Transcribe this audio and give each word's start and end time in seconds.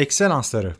Ekselansları, 0.00 0.74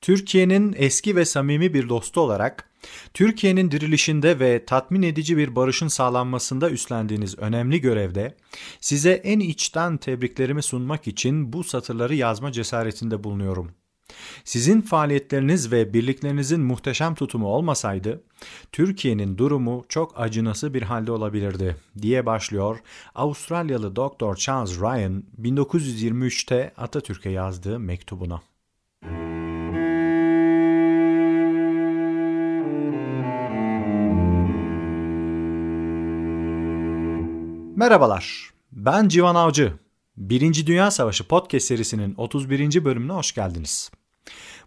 Türkiye'nin 0.00 0.74
eski 0.76 1.16
ve 1.16 1.24
samimi 1.24 1.74
bir 1.74 1.88
dostu 1.88 2.20
olarak 2.20 2.70
Türkiye'nin 3.14 3.70
dirilişinde 3.70 4.40
ve 4.40 4.64
tatmin 4.64 5.02
edici 5.02 5.36
bir 5.36 5.56
barışın 5.56 5.88
sağlanmasında 5.88 6.70
üstlendiğiniz 6.70 7.38
önemli 7.38 7.80
görevde 7.80 8.36
size 8.80 9.12
en 9.12 9.40
içten 9.40 9.96
tebriklerimi 9.96 10.62
sunmak 10.62 11.06
için 11.06 11.52
bu 11.52 11.64
satırları 11.64 12.14
yazma 12.14 12.52
cesaretinde 12.52 13.24
bulunuyorum. 13.24 13.70
Sizin 14.44 14.80
faaliyetleriniz 14.80 15.72
ve 15.72 15.92
birliklerinizin 15.92 16.60
muhteşem 16.60 17.14
tutumu 17.14 17.46
olmasaydı 17.46 18.24
Türkiye'nin 18.72 19.38
durumu 19.38 19.84
çok 19.88 20.20
acınası 20.20 20.74
bir 20.74 20.82
halde 20.82 21.12
olabilirdi 21.12 21.76
diye 22.02 22.26
başlıyor 22.26 22.78
Avustralyalı 23.14 23.96
Doktor 23.96 24.36
Charles 24.36 24.80
Ryan 24.80 25.24
1923'te 25.42 26.72
Atatürk'e 26.76 27.30
yazdığı 27.30 27.78
mektubuna. 27.78 28.42
Merhabalar, 37.76 38.50
ben 38.72 39.08
Civan 39.08 39.34
Avcı. 39.34 39.72
Birinci 40.16 40.66
Dünya 40.66 40.90
Savaşı 40.90 41.28
podcast 41.28 41.66
serisinin 41.66 42.14
31. 42.16 42.84
bölümüne 42.84 43.12
hoş 43.12 43.34
geldiniz. 43.34 43.90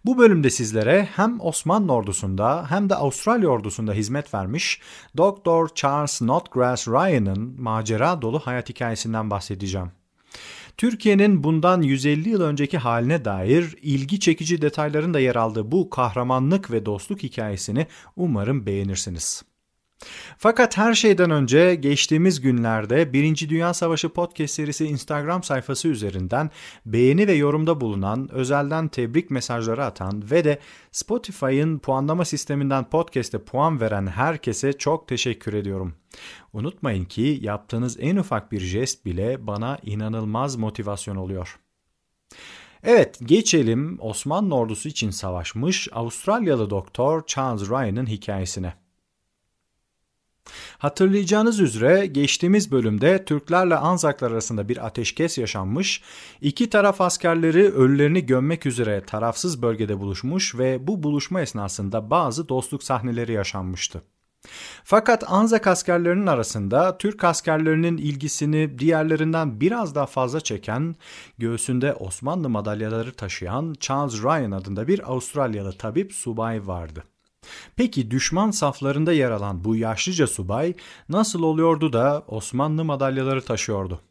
Bu 0.05 0.17
bölümde 0.17 0.49
sizlere 0.49 1.09
hem 1.15 1.41
Osmanlı 1.41 1.93
ordusunda 1.93 2.65
hem 2.69 2.89
de 2.89 2.95
Avustralya 2.95 3.49
ordusunda 3.49 3.93
hizmet 3.93 4.33
vermiş 4.33 4.81
Dr. 5.17 5.75
Charles 5.75 6.11
Snodgrass 6.11 6.87
Ryan'ın 6.87 7.61
macera 7.61 8.21
dolu 8.21 8.39
hayat 8.39 8.69
hikayesinden 8.69 9.29
bahsedeceğim. 9.29 9.91
Türkiye'nin 10.77 11.43
bundan 11.43 11.81
150 11.81 12.29
yıl 12.29 12.41
önceki 12.41 12.77
haline 12.77 13.25
dair 13.25 13.75
ilgi 13.81 14.19
çekici 14.19 14.61
detayların 14.61 15.13
da 15.13 15.19
yer 15.19 15.35
aldığı 15.35 15.71
bu 15.71 15.89
kahramanlık 15.89 16.71
ve 16.71 16.85
dostluk 16.85 17.23
hikayesini 17.23 17.87
umarım 18.15 18.65
beğenirsiniz. 18.65 19.43
Fakat 20.37 20.77
her 20.77 20.93
şeyden 20.93 21.31
önce 21.31 21.75
geçtiğimiz 21.75 22.41
günlerde 22.41 23.13
Birinci 23.13 23.49
Dünya 23.49 23.73
Savaşı 23.73 24.09
podcast 24.09 24.53
serisi 24.53 24.85
Instagram 24.85 25.43
sayfası 25.43 25.87
üzerinden 25.87 26.49
beğeni 26.85 27.27
ve 27.27 27.33
yorumda 27.33 27.81
bulunan, 27.81 28.31
özelden 28.31 28.87
tebrik 28.87 29.31
mesajları 29.31 29.85
atan 29.85 30.31
ve 30.31 30.43
de 30.43 30.59
Spotify'ın 30.91 31.79
puanlama 31.79 32.25
sisteminden 32.25 32.89
podcast'e 32.89 33.37
puan 33.37 33.81
veren 33.81 34.07
herkese 34.07 34.73
çok 34.73 35.07
teşekkür 35.07 35.53
ediyorum. 35.53 35.95
Unutmayın 36.53 37.05
ki 37.05 37.39
yaptığınız 37.41 37.97
en 37.99 38.15
ufak 38.15 38.51
bir 38.51 38.59
jest 38.59 39.05
bile 39.05 39.47
bana 39.47 39.77
inanılmaz 39.83 40.55
motivasyon 40.55 41.15
oluyor. 41.15 41.59
Evet, 42.83 43.19
geçelim 43.25 43.97
Osmanlı 44.01 44.55
ordusu 44.55 44.89
için 44.89 45.09
savaşmış 45.09 45.87
Avustralyalı 45.91 46.69
doktor 46.69 47.25
Charles 47.25 47.69
Ryan'ın 47.69 48.05
hikayesine. 48.05 48.86
Hatırlayacağınız 50.77 51.59
üzere 51.59 52.05
geçtiğimiz 52.05 52.71
bölümde 52.71 53.25
Türklerle 53.25 53.75
Anzaklar 53.75 54.31
arasında 54.31 54.69
bir 54.69 54.85
ateşkes 54.85 55.37
yaşanmış, 55.37 56.01
iki 56.41 56.69
taraf 56.69 57.01
askerleri 57.01 57.71
ölülerini 57.71 58.25
gömmek 58.25 58.65
üzere 58.65 59.01
tarafsız 59.05 59.61
bölgede 59.61 59.99
buluşmuş 59.99 60.55
ve 60.57 60.87
bu 60.87 61.03
buluşma 61.03 61.41
esnasında 61.41 62.09
bazı 62.09 62.49
dostluk 62.49 62.83
sahneleri 62.83 63.31
yaşanmıştı. 63.31 64.01
Fakat 64.83 65.31
Anzak 65.31 65.67
askerlerinin 65.67 66.27
arasında 66.27 66.97
Türk 66.97 67.23
askerlerinin 67.23 67.97
ilgisini 67.97 68.79
diğerlerinden 68.79 69.61
biraz 69.61 69.95
daha 69.95 70.05
fazla 70.05 70.41
çeken, 70.41 70.95
göğsünde 71.37 71.93
Osmanlı 71.93 72.49
madalyaları 72.49 73.13
taşıyan 73.13 73.75
Charles 73.79 74.23
Ryan 74.23 74.51
adında 74.51 74.87
bir 74.87 75.11
Avustralyalı 75.11 75.77
tabip 75.77 76.13
subay 76.13 76.67
vardı. 76.67 77.03
Peki 77.75 78.11
düşman 78.11 78.51
saflarında 78.51 79.13
yer 79.13 79.31
alan 79.31 79.63
bu 79.63 79.75
yaşlıca 79.75 80.27
subay 80.27 80.73
nasıl 81.09 81.43
oluyordu 81.43 81.93
da 81.93 82.23
Osmanlı 82.27 82.85
madalyaları 82.85 83.45
taşıyordu? 83.45 84.01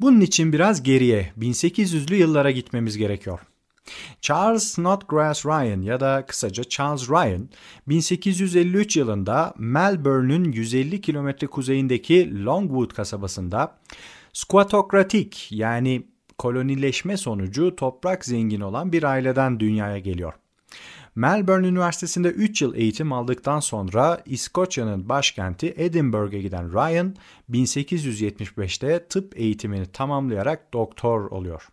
Bunun 0.00 0.20
için 0.20 0.52
biraz 0.52 0.82
geriye 0.82 1.32
1800'lü 1.38 2.14
yıllara 2.14 2.50
gitmemiz 2.50 2.96
gerekiyor. 2.96 3.40
Charles 4.20 4.62
Snodgrass 4.62 5.46
Ryan 5.46 5.82
ya 5.82 6.00
da 6.00 6.26
kısaca 6.26 6.64
Charles 6.64 7.10
Ryan 7.10 7.48
1853 7.88 8.96
yılında 8.96 9.54
Melbourne'ün 9.58 10.52
150 10.52 11.00
kilometre 11.00 11.46
kuzeyindeki 11.46 12.44
Longwood 12.44 12.90
kasabasında 12.90 13.78
squatokratik 14.32 15.48
yani 15.50 16.06
kolonileşme 16.38 17.16
sonucu 17.16 17.76
toprak 17.76 18.24
zengin 18.24 18.60
olan 18.60 18.92
bir 18.92 19.02
aileden 19.02 19.60
dünyaya 19.60 19.98
geliyor. 19.98 20.34
Melbourne 21.14 21.66
Üniversitesi'nde 21.66 22.28
3 22.28 22.62
yıl 22.62 22.74
eğitim 22.74 23.12
aldıktan 23.12 23.60
sonra 23.60 24.22
İskoçya'nın 24.26 25.08
başkenti 25.08 25.74
Edinburgh'a 25.76 26.38
giden 26.38 26.72
Ryan 26.72 27.16
1875'te 27.50 29.06
tıp 29.08 29.38
eğitimini 29.40 29.86
tamamlayarak 29.86 30.74
doktor 30.74 31.30
oluyor. 31.30 31.68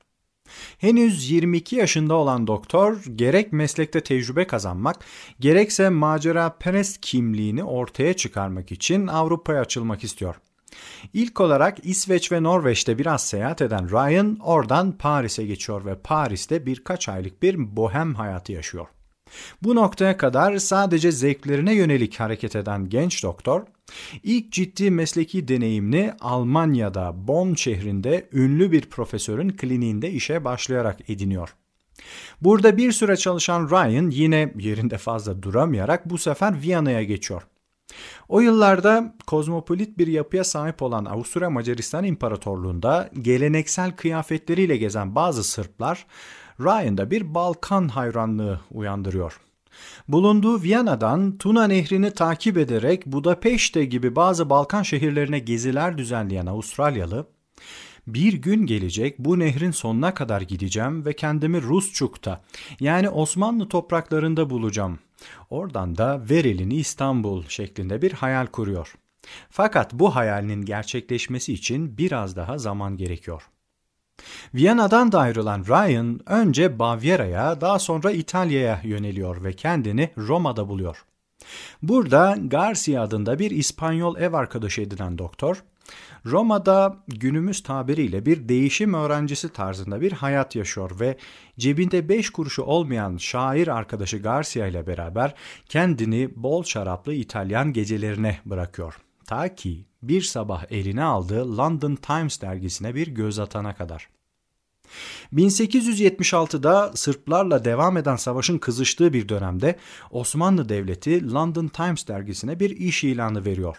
Henüz 0.78 1.31
22 1.31 1.75
yaşında 1.75 2.13
olan 2.13 2.47
doktor 2.47 3.03
gerek 3.16 3.53
meslekte 3.53 4.01
tecrübe 4.01 4.47
kazanmak 4.47 4.95
gerekse 5.39 5.89
macera 5.89 6.57
perest 6.59 7.01
kimliğini 7.01 7.63
ortaya 7.63 8.13
çıkarmak 8.13 8.72
için 8.72 9.07
Avrupa'ya 9.07 9.61
açılmak 9.61 10.03
istiyor. 10.03 10.35
İlk 11.13 11.41
olarak 11.41 11.78
İsveç 11.85 12.31
ve 12.31 12.44
Norveç'te 12.44 12.97
biraz 12.97 13.23
seyahat 13.23 13.61
eden 13.61 13.91
Ryan 13.91 14.38
oradan 14.41 14.91
Paris'e 14.91 15.45
geçiyor 15.45 15.85
ve 15.85 15.95
Paris'te 15.95 16.66
birkaç 16.66 17.09
aylık 17.09 17.44
bir 17.44 17.75
bohem 17.75 18.16
hayatı 18.16 18.51
yaşıyor. 18.51 18.88
Bu 19.63 19.75
noktaya 19.75 20.17
kadar 20.17 20.57
sadece 20.57 21.12
zevklerine 21.12 21.75
yönelik 21.75 22.19
hareket 22.19 22.56
eden 22.56 22.90
genç 22.90 23.23
doktor, 23.23 23.63
ilk 24.23 24.51
ciddi 24.51 24.91
mesleki 24.91 25.47
deneyimini 25.47 26.13
Almanya'da 26.19 27.28
Bonn 27.28 27.53
şehrinde 27.53 28.29
ünlü 28.34 28.72
bir 28.72 28.81
profesörün 28.81 29.50
kliniğinde 29.50 30.12
işe 30.12 30.45
başlayarak 30.45 31.09
ediniyor. 31.09 31.56
Burada 32.41 32.78
bir 32.78 32.91
süre 32.91 33.17
çalışan 33.17 33.69
Ryan 33.69 34.09
yine 34.09 34.53
yerinde 34.59 34.97
fazla 34.97 35.44
duramayarak 35.44 36.09
bu 36.09 36.17
sefer 36.17 36.61
Viyana'ya 36.61 37.03
geçiyor. 37.03 37.41
O 38.29 38.40
yıllarda 38.40 39.16
kozmopolit 39.28 39.97
bir 39.97 40.07
yapıya 40.07 40.44
sahip 40.44 40.81
olan 40.81 41.06
Avusturya 41.06 41.50
Macaristan 41.50 42.03
İmparatorluğu'nda 42.03 43.09
geleneksel 43.22 43.91
kıyafetleriyle 43.91 44.78
gezen 44.78 45.16
bazı 45.16 45.44
Sırplar 45.44 46.06
Ryan'da 46.59 47.12
bir 47.12 47.34
Balkan 47.34 47.88
hayranlığı 47.88 48.59
uyandırıyor. 48.72 49.40
Bulunduğu 50.08 50.62
Viyana'dan 50.62 51.38
Tuna 51.38 51.68
Nehri'ni 51.68 52.12
takip 52.12 52.58
ederek 52.58 53.06
Budapeşte 53.06 53.86
gibi 53.86 54.16
bazı 54.16 54.50
Balkan 54.50 54.84
şehirlerine 54.84 55.40
geziler 55.40 55.97
düzenleyen 55.97 56.46
Avustralyalı, 56.46 57.28
bir 58.08 58.34
gün 58.34 58.66
gelecek 58.66 59.20
bu 59.20 59.40
nehrin 59.40 59.72
sonuna 59.72 60.14
kadar 60.14 60.42
gideceğim 60.42 61.06
ve 61.06 61.14
kendimi 61.14 61.62
Rusçuk'ta 61.62 62.42
yani 62.80 63.09
Osmanlı 63.09 63.70
topraklarında 63.70 64.50
bulacağım. 64.50 65.00
Oradan 65.50 65.97
da 65.97 66.22
Verilini 66.30 66.76
İstanbul 66.76 67.44
şeklinde 67.47 68.02
bir 68.02 68.12
hayal 68.12 68.46
kuruyor. 68.46 68.96
Fakat 69.50 69.94
bu 69.94 70.16
hayalinin 70.16 70.66
gerçekleşmesi 70.66 71.53
için 71.53 71.97
biraz 71.97 72.36
daha 72.36 72.58
zaman 72.58 72.97
gerekiyor. 72.97 73.50
Viyana'dan 74.53 75.12
da 75.12 75.19
ayrılan 75.19 75.66
Ryan 75.68 76.19
önce 76.25 76.80
Bavyera'ya 76.80 77.62
daha 77.62 77.80
sonra 77.80 78.12
İtalya'ya 78.12 78.81
yöneliyor 78.84 79.44
ve 79.44 79.53
kendini 79.53 80.09
Roma'da 80.18 80.69
buluyor. 80.69 81.06
Burada 81.81 82.38
Garcia 82.44 83.03
adında 83.03 83.40
bir 83.40 83.52
İspanyol 83.52 84.18
ev 84.18 84.34
arkadaşı 84.34 84.81
edinen 84.81 85.18
doktor, 85.18 85.63
Roma'da 86.25 86.97
günümüz 87.08 87.63
tabiriyle 87.63 88.25
bir 88.25 88.50
değişim 88.50 88.94
öğrencisi 88.94 89.50
tarzında 89.50 90.02
bir 90.02 90.12
hayat 90.12 90.56
yaşıyor 90.56 91.00
ve 91.00 91.18
cebinde 91.59 92.09
beş 92.09 92.29
kuruşu 92.29 92.63
olmayan 92.63 93.17
şair 93.17 93.67
arkadaşı 93.67 94.17
Garcia 94.17 94.67
ile 94.67 94.88
beraber 94.88 95.34
kendini 95.66 96.29
bol 96.35 96.64
şaraplı 96.64 97.14
İtalyan 97.14 97.73
gecelerine 97.73 98.40
bırakıyor. 98.46 98.97
Ta 99.26 99.55
ki 99.55 99.85
bir 100.03 100.22
sabah 100.22 100.66
eline 100.70 101.03
aldığı 101.03 101.58
London 101.58 101.96
Times 101.96 102.41
dergisine 102.41 102.96
bir 102.96 103.08
göz 103.08 103.40
atana 103.40 103.76
kadar. 103.76 104.09
1876'da 105.34 106.91
Sırplarla 106.96 107.66
devam 107.66 107.97
eden 107.97 108.16
savaşın 108.16 108.58
kızıştığı 108.58 109.14
bir 109.14 109.30
dönemde 109.30 109.76
Osmanlı 110.12 110.70
Devleti 110.70 111.34
London 111.34 111.68
Times 111.68 112.08
dergisine 112.08 112.59
bir 112.59 112.70
iş 112.70 113.03
ilanı 113.03 113.46
veriyor. 113.46 113.78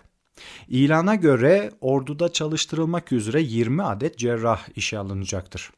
İlana 0.69 1.15
göre 1.15 1.71
orduda 1.81 2.33
çalıştırılmak 2.33 3.13
üzere 3.13 3.41
20 3.43 3.83
adet 3.83 4.19
cerrah 4.19 4.69
işe 4.77 4.99
alınacaktır. 4.99 5.71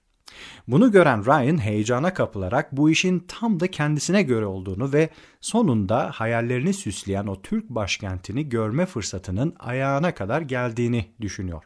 Bunu 0.69 0.93
gören 0.93 1.27
Ryan 1.27 1.59
heyecana 1.59 2.15
kapılarak 2.15 2.73
bu 2.73 2.91
işin 2.91 3.19
tam 3.19 3.61
da 3.61 3.71
kendisine 3.71 4.23
göre 4.23 4.47
olduğunu 4.47 4.93
ve 4.93 5.09
sonunda 5.41 6.11
hayallerini 6.15 6.75
süsleyen 6.75 7.27
o 7.27 7.43
Türk 7.43 7.69
başkentini 7.69 8.49
görme 8.49 8.87
fırsatının 8.87 9.55
ayağına 9.59 10.15
kadar 10.15 10.41
geldiğini 10.41 11.07
düşünüyor. 11.21 11.65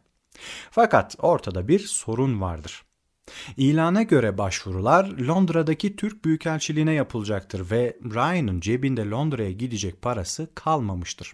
Fakat 0.71 1.17
ortada 1.19 1.69
bir 1.69 1.79
sorun 1.79 2.41
vardır. 2.41 2.86
İlana 3.57 4.03
göre 4.03 4.39
başvurular 4.39 5.05
Londra'daki 5.05 5.97
Türk 5.97 6.25
Büyükelçiliğine 6.25 6.93
yapılacaktır 6.93 7.71
ve 7.71 7.97
Ryan'ın 8.05 8.61
cebinde 8.61 9.11
Londra'ya 9.11 9.51
gidecek 9.51 10.03
parası 10.03 10.49
kalmamıştır. 10.55 11.33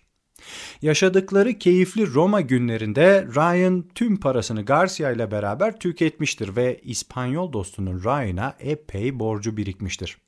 Yaşadıkları 0.82 1.58
keyifli 1.58 2.14
Roma 2.14 2.40
günlerinde 2.40 3.26
Ryan 3.34 3.84
tüm 3.94 4.20
parasını 4.20 4.64
Garcia 4.64 5.10
ile 5.10 5.30
beraber 5.30 5.78
tüketmiştir 5.78 6.56
ve 6.56 6.80
İspanyol 6.82 7.52
dostunun 7.52 8.04
Ryan'a 8.04 8.54
epey 8.60 9.18
borcu 9.18 9.56
birikmiştir. 9.56 10.18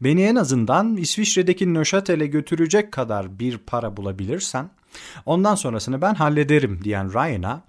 Beni 0.00 0.22
en 0.22 0.36
azından 0.36 0.96
İsviçre'deki 0.96 1.74
Nöşatel'e 1.74 2.26
götürecek 2.26 2.92
kadar 2.92 3.38
bir 3.38 3.58
para 3.58 3.96
bulabilirsen 3.96 4.70
ondan 5.26 5.54
sonrasını 5.54 6.02
ben 6.02 6.14
hallederim 6.14 6.80
diyen 6.84 7.12
Ryan'a 7.14 7.62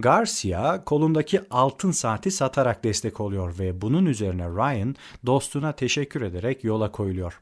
Garcia 0.00 0.84
kolundaki 0.84 1.40
altın 1.50 1.90
saati 1.90 2.30
satarak 2.30 2.84
destek 2.84 3.20
oluyor 3.20 3.58
ve 3.58 3.80
bunun 3.80 4.06
üzerine 4.06 4.44
Ryan 4.48 4.96
dostuna 5.26 5.72
teşekkür 5.72 6.22
ederek 6.22 6.64
yola 6.64 6.92
koyuluyor. 6.92 7.40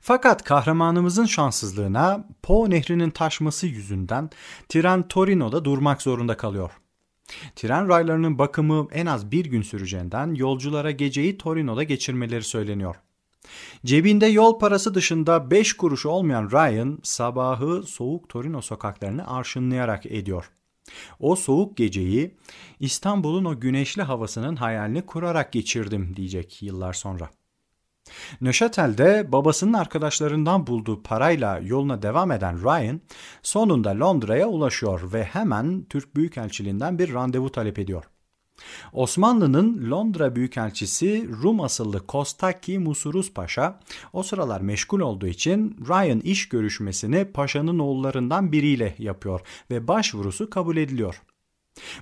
Fakat 0.00 0.44
kahramanımızın 0.44 1.26
şanssızlığına 1.26 2.28
Po 2.42 2.70
nehrinin 2.70 3.10
taşması 3.10 3.66
yüzünden 3.66 4.30
tren 4.68 5.08
Torino'da 5.08 5.64
durmak 5.64 6.02
zorunda 6.02 6.36
kalıyor. 6.36 6.70
Tren 7.56 7.88
raylarının 7.88 8.38
bakımı 8.38 8.88
en 8.92 9.06
az 9.06 9.30
bir 9.30 9.44
gün 9.44 9.62
süreceğinden 9.62 10.34
yolculara 10.34 10.90
geceyi 10.90 11.38
Torino'da 11.38 11.82
geçirmeleri 11.82 12.42
söyleniyor. 12.42 12.96
Cebinde 13.84 14.26
yol 14.26 14.58
parası 14.58 14.94
dışında 14.94 15.50
5 15.50 15.72
kuruş 15.72 16.06
olmayan 16.06 16.50
Ryan 16.50 16.98
sabahı 17.02 17.82
soğuk 17.82 18.28
Torino 18.28 18.62
sokaklarını 18.62 19.36
arşınlayarak 19.36 20.06
ediyor. 20.06 20.50
O 21.20 21.36
soğuk 21.36 21.76
geceyi 21.76 22.36
İstanbul'un 22.80 23.44
o 23.44 23.60
güneşli 23.60 24.02
havasının 24.02 24.56
hayalini 24.56 25.06
kurarak 25.06 25.52
geçirdim 25.52 26.16
diyecek 26.16 26.62
yıllar 26.62 26.92
sonra. 26.92 27.30
Neuchâtel'de 28.40 29.32
babasının 29.32 29.72
arkadaşlarından 29.72 30.66
bulduğu 30.66 31.02
parayla 31.02 31.58
yoluna 31.58 32.02
devam 32.02 32.32
eden 32.32 32.64
Ryan 32.64 33.00
sonunda 33.42 33.90
Londra'ya 33.90 34.48
ulaşıyor 34.48 35.12
ve 35.12 35.24
hemen 35.24 35.84
Türk 35.84 36.16
Büyükelçiliğinden 36.16 36.98
bir 36.98 37.14
randevu 37.14 37.52
talep 37.52 37.78
ediyor. 37.78 38.04
Osmanlı'nın 38.92 39.90
Londra 39.90 40.36
Büyükelçisi 40.36 41.28
Rum 41.42 41.60
asıllı 41.60 42.06
Kostaki 42.06 42.78
Musuruz 42.78 43.34
Paşa 43.34 43.80
o 44.12 44.22
sıralar 44.22 44.60
meşgul 44.60 45.00
olduğu 45.00 45.26
için 45.26 45.76
Ryan 45.88 46.20
iş 46.20 46.48
görüşmesini 46.48 47.24
paşanın 47.24 47.78
oğullarından 47.78 48.52
biriyle 48.52 48.94
yapıyor 48.98 49.40
ve 49.70 49.88
başvurusu 49.88 50.50
kabul 50.50 50.76
ediliyor. 50.76 51.22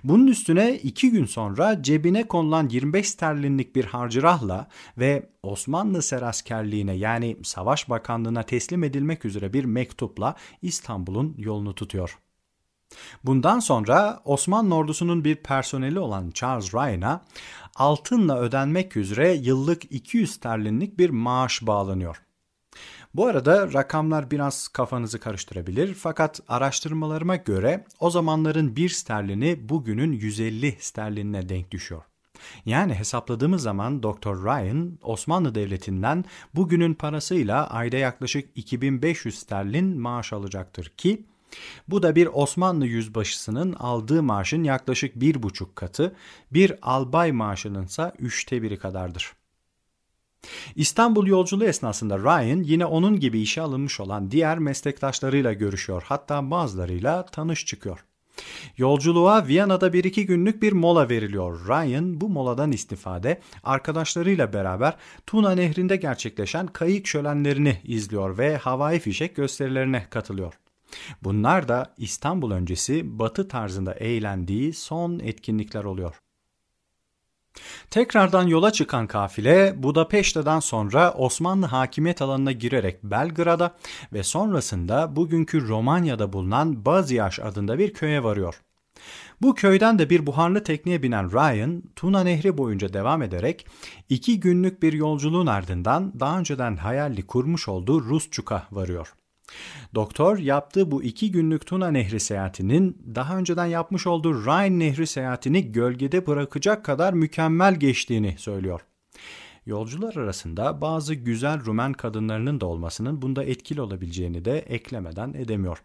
Bunun 0.04 0.26
üstüne 0.26 0.74
iki 0.74 1.10
gün 1.10 1.24
sonra 1.24 1.82
cebine 1.82 2.28
konulan 2.28 2.68
25 2.68 3.08
sterlinlik 3.08 3.76
bir 3.76 3.84
harcırahla 3.84 4.68
ve 4.98 5.30
Osmanlı 5.42 6.02
Seraskerliğine 6.02 6.92
yani 6.92 7.36
Savaş 7.42 7.90
Bakanlığı'na 7.90 8.42
teslim 8.42 8.84
edilmek 8.84 9.24
üzere 9.24 9.52
bir 9.52 9.64
mektupla 9.64 10.34
İstanbul'un 10.62 11.34
yolunu 11.38 11.74
tutuyor. 11.74 12.18
Bundan 13.24 13.58
sonra 13.58 14.20
Osmanlı 14.24 14.74
ordusunun 14.74 15.24
bir 15.24 15.36
personeli 15.36 15.98
olan 15.98 16.30
Charles 16.30 16.74
Ryan'a 16.74 17.24
altınla 17.76 18.38
ödenmek 18.38 18.96
üzere 18.96 19.32
yıllık 19.32 19.92
200 19.92 20.30
sterlinlik 20.30 20.98
bir 20.98 21.10
maaş 21.10 21.62
bağlanıyor. 21.62 22.22
Bu 23.14 23.26
arada 23.26 23.72
rakamlar 23.72 24.30
biraz 24.30 24.68
kafanızı 24.68 25.20
karıştırabilir 25.20 25.94
fakat 25.94 26.40
araştırmalarıma 26.48 27.36
göre 27.36 27.84
o 28.00 28.10
zamanların 28.10 28.76
1 28.76 28.88
sterlini 28.88 29.68
bugünün 29.68 30.12
150 30.12 30.76
sterlinine 30.80 31.48
denk 31.48 31.70
düşüyor. 31.70 32.02
Yani 32.66 32.94
hesapladığımız 32.94 33.62
zaman 33.62 34.02
Dr. 34.02 34.44
Ryan 34.44 34.98
Osmanlı 35.02 35.54
Devleti'nden 35.54 36.24
bugünün 36.54 36.94
parasıyla 36.94 37.70
ayda 37.70 37.96
yaklaşık 37.96 38.58
2500 38.58 39.38
sterlin 39.38 40.00
maaş 40.00 40.32
alacaktır 40.32 40.92
ki 40.96 41.26
bu 41.88 42.02
da 42.02 42.16
bir 42.16 42.28
Osmanlı 42.32 42.86
yüzbaşısının 42.86 43.72
aldığı 43.72 44.22
maaşın 44.22 44.64
yaklaşık 44.64 45.20
bir 45.20 45.42
buçuk 45.42 45.76
katı, 45.76 46.16
bir 46.50 46.74
albay 46.82 47.32
maaşının 47.32 47.84
ise 47.84 48.12
üçte 48.18 48.62
biri 48.62 48.78
kadardır. 48.78 49.32
İstanbul 50.74 51.26
yolculuğu 51.26 51.64
esnasında 51.64 52.18
Ryan 52.18 52.62
yine 52.62 52.86
onun 52.86 53.20
gibi 53.20 53.40
işe 53.40 53.62
alınmış 53.62 54.00
olan 54.00 54.30
diğer 54.30 54.58
meslektaşlarıyla 54.58 55.52
görüşüyor 55.52 56.02
hatta 56.06 56.50
bazılarıyla 56.50 57.26
tanış 57.26 57.66
çıkıyor. 57.66 58.04
Yolculuğa 58.76 59.46
Viyana'da 59.46 59.92
bir 59.92 60.04
iki 60.04 60.26
günlük 60.26 60.62
bir 60.62 60.72
mola 60.72 61.08
veriliyor. 61.08 61.68
Ryan 61.68 62.20
bu 62.20 62.28
moladan 62.28 62.72
istifade 62.72 63.40
arkadaşlarıyla 63.64 64.52
beraber 64.52 64.96
Tuna 65.26 65.50
Nehri'nde 65.50 65.96
gerçekleşen 65.96 66.66
kayık 66.66 67.06
şölenlerini 67.06 67.80
izliyor 67.84 68.38
ve 68.38 68.56
havai 68.56 68.98
fişek 68.98 69.36
gösterilerine 69.36 70.06
katılıyor. 70.10 70.54
Bunlar 71.22 71.68
da 71.68 71.94
İstanbul 71.98 72.50
öncesi 72.50 73.18
batı 73.18 73.48
tarzında 73.48 73.94
eğlendiği 73.94 74.72
son 74.72 75.18
etkinlikler 75.18 75.84
oluyor. 75.84 76.20
Tekrardan 77.90 78.46
yola 78.46 78.70
çıkan 78.70 79.06
kafile 79.06 79.82
Budapeşte'den 79.82 80.60
sonra 80.60 81.12
Osmanlı 81.12 81.66
hakimiyet 81.66 82.22
alanına 82.22 82.52
girerek 82.52 83.04
Belgrad'a 83.04 83.76
ve 84.12 84.22
sonrasında 84.22 85.16
bugünkü 85.16 85.68
Romanya'da 85.68 86.32
bulunan 86.32 86.84
Baziyaş 86.84 87.40
adında 87.40 87.78
bir 87.78 87.92
köye 87.94 88.24
varıyor. 88.24 88.62
Bu 89.42 89.54
köyden 89.54 89.98
de 89.98 90.10
bir 90.10 90.26
buharlı 90.26 90.64
tekneye 90.64 91.02
binen 91.02 91.32
Ryan, 91.32 91.82
Tuna 91.96 92.22
Nehri 92.22 92.58
boyunca 92.58 92.92
devam 92.92 93.22
ederek 93.22 93.66
iki 94.08 94.40
günlük 94.40 94.82
bir 94.82 94.92
yolculuğun 94.92 95.46
ardından 95.46 96.20
daha 96.20 96.38
önceden 96.38 96.76
hayalli 96.76 97.26
kurmuş 97.26 97.68
olduğu 97.68 98.04
Rusçuk'a 98.04 98.66
varıyor. 98.70 99.14
Doktor 99.94 100.38
yaptığı 100.38 100.90
bu 100.90 101.02
iki 101.02 101.30
günlük 101.30 101.66
Tuna 101.66 101.90
Nehri 101.90 102.20
seyahatinin 102.20 103.02
daha 103.14 103.36
önceden 103.36 103.66
yapmış 103.66 104.06
olduğu 104.06 104.44
Rhine 104.44 104.78
Nehri 104.78 105.06
seyahatini 105.06 105.72
gölgede 105.72 106.26
bırakacak 106.26 106.84
kadar 106.84 107.12
mükemmel 107.12 107.74
geçtiğini 107.74 108.34
söylüyor. 108.38 108.80
Yolcular 109.66 110.16
arasında 110.16 110.80
bazı 110.80 111.14
güzel 111.14 111.64
Rumen 111.64 111.92
kadınlarının 111.92 112.60
da 112.60 112.66
olmasının 112.66 113.22
bunda 113.22 113.44
etkili 113.44 113.80
olabileceğini 113.80 114.44
de 114.44 114.58
eklemeden 114.58 115.32
edemiyor. 115.32 115.82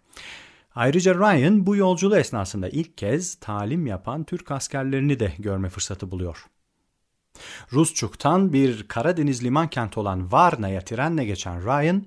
Ayrıca 0.76 1.16
Ryan 1.16 1.66
bu 1.68 1.76
yolculuğu 1.76 2.18
esnasında 2.18 2.70
ilk 2.70 2.98
kez 2.98 3.36
talim 3.36 3.88
yapan 3.88 4.24
Türk 4.24 4.52
askerlerini 4.52 5.20
de 5.20 5.34
görme 5.40 5.70
fırsatı 5.70 6.12
buluyor. 6.12 6.46
Rusçuk'tan 7.72 8.54
bir 8.54 8.88
Karadeniz 8.88 9.44
liman 9.44 9.68
kenti 9.68 10.00
olan 10.00 10.32
Varna'ya 10.32 10.82
trenle 10.82 11.26
geçen 11.26 11.64
Ryan, 11.64 12.06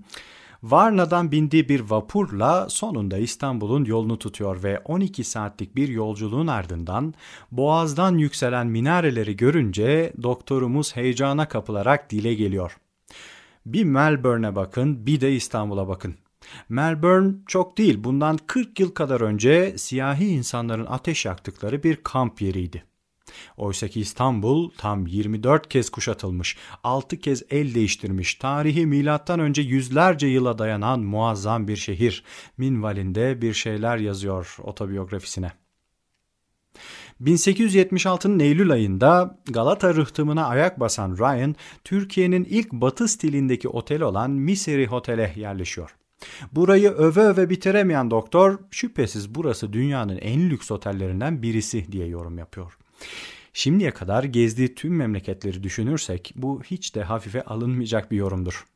Varna'dan 0.63 1.33
bindiği 1.33 1.69
bir 1.69 1.81
vapurla 1.81 2.69
sonunda 2.69 3.19
İstanbul'un 3.19 3.85
yolunu 3.85 4.19
tutuyor 4.19 4.63
ve 4.63 4.79
12 4.79 5.25
saatlik 5.25 5.77
bir 5.77 5.89
yolculuğun 5.89 6.47
ardından 6.47 7.15
boğazdan 7.53 8.19
yükselen 8.19 8.67
minareleri 8.67 9.37
görünce 9.37 10.13
doktorumuz 10.23 10.97
heyecana 10.97 11.49
kapılarak 11.49 12.11
dile 12.11 12.35
geliyor. 12.35 12.77
Bir 13.67 13.85
Melbourne'e 13.85 14.57
bakın 14.57 15.07
bir 15.07 15.21
de 15.21 15.33
İstanbul'a 15.33 15.89
bakın. 15.89 16.15
Melbourne 16.69 17.35
çok 17.47 17.79
değil 17.79 18.05
bundan 18.05 18.39
40 18.47 18.81
yıl 18.81 18.91
kadar 18.91 19.21
önce 19.21 19.79
siyahi 19.79 20.27
insanların 20.27 20.87
ateş 20.87 21.25
yaktıkları 21.25 21.83
bir 21.83 21.97
kamp 21.97 22.43
yeriydi. 22.43 22.85
Oysaki 23.57 24.01
İstanbul 24.01 24.71
tam 24.79 25.07
24 25.07 25.69
kez 25.69 25.91
kuşatılmış, 25.91 26.57
6 26.85 27.17
kez 27.17 27.43
el 27.51 27.75
değiştirmiş, 27.75 28.35
tarihi 28.35 28.87
milattan 28.87 29.41
önce 29.41 29.63
yüzlerce 29.63 30.27
yıla 30.27 30.59
dayanan 30.59 31.01
muazzam 31.01 31.69
bir 31.69 31.77
şehir. 31.77 32.25
Minvalinde 32.59 33.43
bir 33.43 33.55
şeyler 33.55 33.97
yazıyor 33.97 34.57
otobiyografisine. 34.63 35.53
1876'nın 37.23 38.39
Eylül 38.39 38.71
ayında 38.71 39.39
Galata 39.47 39.95
rıhtımına 39.95 40.47
ayak 40.47 40.81
basan 40.81 41.17
Ryan, 41.19 41.57
Türkiye'nin 41.85 42.45
ilk 42.45 42.73
batı 42.73 43.09
stilindeki 43.09 43.69
oteli 43.69 44.05
olan 44.05 44.31
Miseri 44.31 44.91
Otel'e 44.91 45.33
yerleşiyor. 45.37 45.97
Burayı 46.53 46.91
öve 46.91 47.21
öve 47.21 47.51
bitiremeyen 47.51 48.11
doktor 48.11 48.59
şüphesiz 48.71 49.35
burası 49.35 49.73
dünyanın 49.73 50.19
en 50.19 50.51
lüks 50.51 50.71
otellerinden 50.71 51.43
birisi 51.43 51.93
diye 51.93 52.07
yorum 52.07 52.39
yapıyor. 52.39 52.79
Şimdiye 53.53 53.91
kadar 53.91 54.25
gezdiği 54.25 54.75
tüm 54.75 54.97
memleketleri 54.97 55.63
düşünürsek 55.63 56.33
bu 56.37 56.63
hiç 56.63 56.95
de 56.95 57.03
hafife 57.03 57.43
alınmayacak 57.43 58.11
bir 58.11 58.17
yorumdur. 58.17 58.67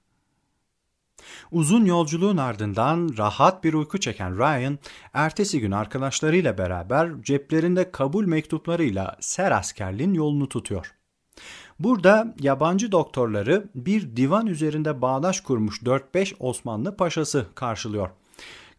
Uzun 1.51 1.85
yolculuğun 1.85 2.37
ardından 2.37 3.15
rahat 3.19 3.65
bir 3.65 3.75
uyku 3.75 4.01
çeken 4.01 4.39
Ryan, 4.39 4.79
ertesi 5.13 5.61
gün 5.61 5.71
arkadaşlarıyla 5.71 6.59
beraber 6.59 7.23
ceplerinde 7.23 7.91
kabul 7.91 8.27
mektuplarıyla 8.27 9.17
ser 9.21 9.53
askerliğin 9.53 10.15
yolunu 10.15 10.49
tutuyor. 10.49 10.95
Burada 11.79 12.35
yabancı 12.41 12.93
doktorları 12.93 13.69
bir 13.75 14.17
divan 14.17 14.47
üzerinde 14.47 15.03
bağdaş 15.03 15.41
kurmuş 15.41 15.83
4-5 15.83 16.35
Osmanlı 16.39 16.97
paşası 16.97 17.47
karşılıyor. 17.55 18.11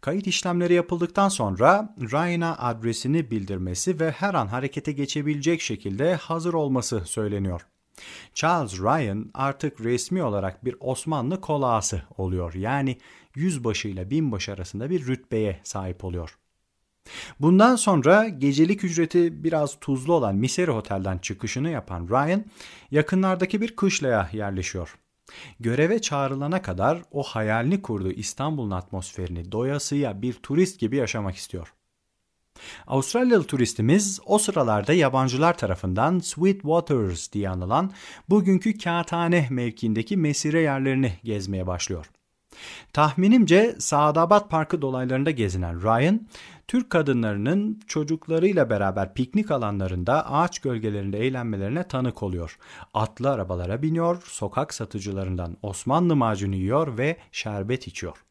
Kayıt 0.04 0.26
işlemleri 0.26 0.74
yapıldıktan 0.74 1.28
sonra 1.28 1.94
Ryan'a 2.00 2.56
adresini 2.58 3.30
bildirmesi 3.30 4.00
ve 4.00 4.10
her 4.10 4.34
an 4.34 4.46
harekete 4.46 4.92
geçebilecek 4.92 5.60
şekilde 5.60 6.14
hazır 6.14 6.54
olması 6.54 7.02
söyleniyor. 7.04 7.66
Charles 8.34 8.80
Ryan 8.80 9.30
artık 9.34 9.80
resmi 9.80 10.22
olarak 10.22 10.64
bir 10.64 10.76
Osmanlı 10.80 11.40
kolağası 11.40 12.02
oluyor. 12.16 12.54
Yani 12.54 12.98
yüzbaşı 13.34 13.88
ile 13.88 14.10
binbaşı 14.10 14.52
arasında 14.52 14.90
bir 14.90 15.06
rütbeye 15.06 15.60
sahip 15.62 16.04
oluyor. 16.04 16.38
Bundan 17.40 17.76
sonra 17.76 18.28
gecelik 18.28 18.84
ücreti 18.84 19.44
biraz 19.44 19.80
tuzlu 19.80 20.12
olan 20.12 20.36
Miseri 20.36 20.70
Otel'den 20.70 21.18
çıkışını 21.18 21.70
yapan 21.70 22.08
Ryan 22.08 22.44
yakınlardaki 22.90 23.60
bir 23.60 23.76
kışlaya 23.76 24.30
yerleşiyor. 24.32 24.98
Göreve 25.60 26.00
çağrılana 26.00 26.62
kadar 26.62 27.02
o 27.10 27.22
hayalini 27.22 27.82
kurduğu 27.82 28.10
İstanbul'un 28.12 28.70
atmosferini 28.70 29.52
doyasıya 29.52 30.22
bir 30.22 30.32
turist 30.32 30.80
gibi 30.80 30.96
yaşamak 30.96 31.36
istiyor. 31.36 31.74
Avustralyalı 32.86 33.44
turistimiz 33.44 34.20
o 34.26 34.38
sıralarda 34.38 34.92
yabancılar 34.92 35.58
tarafından 35.58 36.18
Sweet 36.18 36.60
Waters 36.60 37.32
diye 37.32 37.48
anılan 37.48 37.92
bugünkü 38.28 38.78
Kağıthane 38.78 39.46
mevkiindeki 39.50 40.16
mesire 40.16 40.60
yerlerini 40.60 41.12
gezmeye 41.24 41.66
başlıyor. 41.66 42.10
Tahminimce 42.92 43.76
Saadabat 43.78 44.50
Parkı 44.50 44.82
dolaylarında 44.82 45.30
gezinen 45.30 45.82
Ryan, 45.82 46.28
Türk 46.68 46.90
kadınlarının 46.90 47.80
çocuklarıyla 47.86 48.70
beraber 48.70 49.14
piknik 49.14 49.50
alanlarında 49.50 50.30
ağaç 50.32 50.58
gölgelerinde 50.58 51.18
eğlenmelerine 51.18 51.88
tanık 51.88 52.22
oluyor. 52.22 52.58
Atlı 52.94 53.30
arabalara 53.30 53.82
biniyor, 53.82 54.22
sokak 54.24 54.74
satıcılarından 54.74 55.56
Osmanlı 55.62 56.16
macunu 56.16 56.54
yiyor 56.54 56.98
ve 56.98 57.16
şerbet 57.32 57.88
içiyor. 57.88 58.24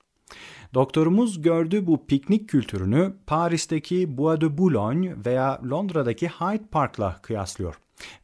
Doktorumuz 0.73 1.41
gördüğü 1.41 1.87
bu 1.87 2.05
piknik 2.07 2.49
kültürünü 2.49 3.13
Paris'teki 3.27 4.17
Bois 4.17 4.41
de 4.41 4.57
Boulogne 4.57 5.15
veya 5.25 5.61
Londra'daki 5.69 6.27
Hyde 6.27 6.67
Park'la 6.71 7.19
kıyaslıyor 7.21 7.75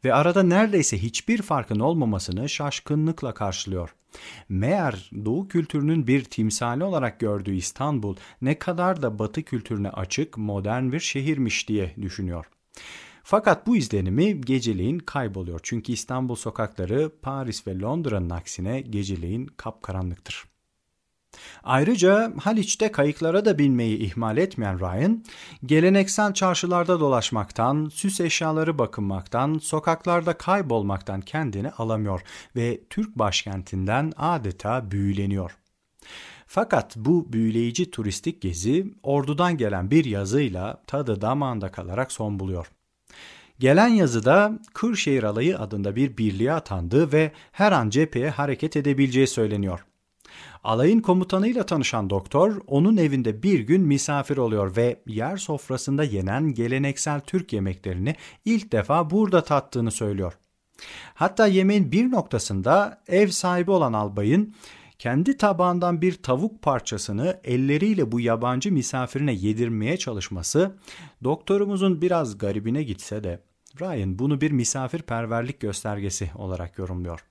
ve 0.04 0.14
arada 0.14 0.42
neredeyse 0.42 0.98
hiçbir 1.02 1.42
farkın 1.42 1.80
olmamasını 1.80 2.48
şaşkınlıkla 2.48 3.34
karşılıyor. 3.34 3.94
Meğer 4.48 5.10
Doğu 5.24 5.48
kültürünün 5.48 6.06
bir 6.06 6.24
timsali 6.24 6.84
olarak 6.84 7.20
gördüğü 7.20 7.54
İstanbul 7.54 8.16
ne 8.42 8.58
kadar 8.58 9.02
da 9.02 9.18
Batı 9.18 9.42
kültürüne 9.42 9.90
açık, 9.90 10.38
modern 10.38 10.92
bir 10.92 11.00
şehirmiş 11.00 11.68
diye 11.68 11.94
düşünüyor. 12.02 12.46
Fakat 13.22 13.66
bu 13.66 13.76
izlenimi 13.76 14.40
geceleyin 14.40 14.98
kayboluyor. 14.98 15.60
Çünkü 15.62 15.92
İstanbul 15.92 16.34
sokakları 16.34 17.12
Paris 17.22 17.66
ve 17.66 17.78
Londra'nın 17.78 18.30
aksine 18.30 18.80
geceleyin 18.80 19.46
kapkaranlıktır. 19.46 20.49
Ayrıca 21.64 22.32
Haliç'te 22.42 22.92
kayıklara 22.92 23.44
da 23.44 23.58
binmeyi 23.58 23.98
ihmal 23.98 24.36
etmeyen 24.36 24.80
Ryan, 24.80 25.24
geleneksel 25.66 26.34
çarşılarda 26.34 27.00
dolaşmaktan, 27.00 27.90
süs 27.92 28.20
eşyaları 28.20 28.78
bakınmaktan, 28.78 29.58
sokaklarda 29.58 30.32
kaybolmaktan 30.32 31.20
kendini 31.20 31.70
alamıyor 31.70 32.22
ve 32.56 32.80
Türk 32.90 33.18
başkentinden 33.18 34.12
adeta 34.16 34.90
büyüleniyor. 34.90 35.56
Fakat 36.46 36.96
bu 36.96 37.32
büyüleyici 37.32 37.90
turistik 37.90 38.42
gezi 38.42 38.94
ordudan 39.02 39.56
gelen 39.56 39.90
bir 39.90 40.04
yazıyla 40.04 40.82
tadı 40.86 41.20
damağında 41.20 41.70
kalarak 41.70 42.12
son 42.12 42.38
buluyor. 42.38 42.70
Gelen 43.58 43.88
yazıda 43.88 44.58
Kırşehir 44.74 45.22
Alayı 45.22 45.58
adında 45.58 45.96
bir 45.96 46.16
birliğe 46.16 46.52
atandığı 46.52 47.12
ve 47.12 47.32
her 47.52 47.72
an 47.72 47.90
cepheye 47.90 48.30
hareket 48.30 48.76
edebileceği 48.76 49.26
söyleniyor. 49.26 49.84
Alayın 50.64 51.00
komutanıyla 51.00 51.66
tanışan 51.66 52.10
doktor 52.10 52.60
onun 52.66 52.96
evinde 52.96 53.42
bir 53.42 53.60
gün 53.60 53.82
misafir 53.82 54.36
oluyor 54.36 54.76
ve 54.76 55.02
yer 55.06 55.36
sofrasında 55.36 56.04
yenen 56.04 56.54
geleneksel 56.54 57.20
Türk 57.20 57.52
yemeklerini 57.52 58.16
ilk 58.44 58.72
defa 58.72 59.10
burada 59.10 59.44
tattığını 59.44 59.90
söylüyor. 59.90 60.32
Hatta 61.14 61.46
yemeğin 61.46 61.92
bir 61.92 62.10
noktasında 62.10 63.02
ev 63.08 63.28
sahibi 63.28 63.70
olan 63.70 63.92
albayın 63.92 64.54
kendi 64.98 65.36
tabağından 65.36 66.02
bir 66.02 66.22
tavuk 66.22 66.62
parçasını 66.62 67.40
elleriyle 67.44 68.12
bu 68.12 68.20
yabancı 68.20 68.72
misafirine 68.72 69.32
yedirmeye 69.32 69.96
çalışması 69.96 70.76
doktorumuzun 71.24 72.02
biraz 72.02 72.38
garibine 72.38 72.82
gitse 72.82 73.24
de 73.24 73.40
Ryan 73.80 74.18
bunu 74.18 74.40
bir 74.40 74.50
misafirperverlik 74.50 75.60
göstergesi 75.60 76.30
olarak 76.34 76.78
yorumluyor. 76.78 77.24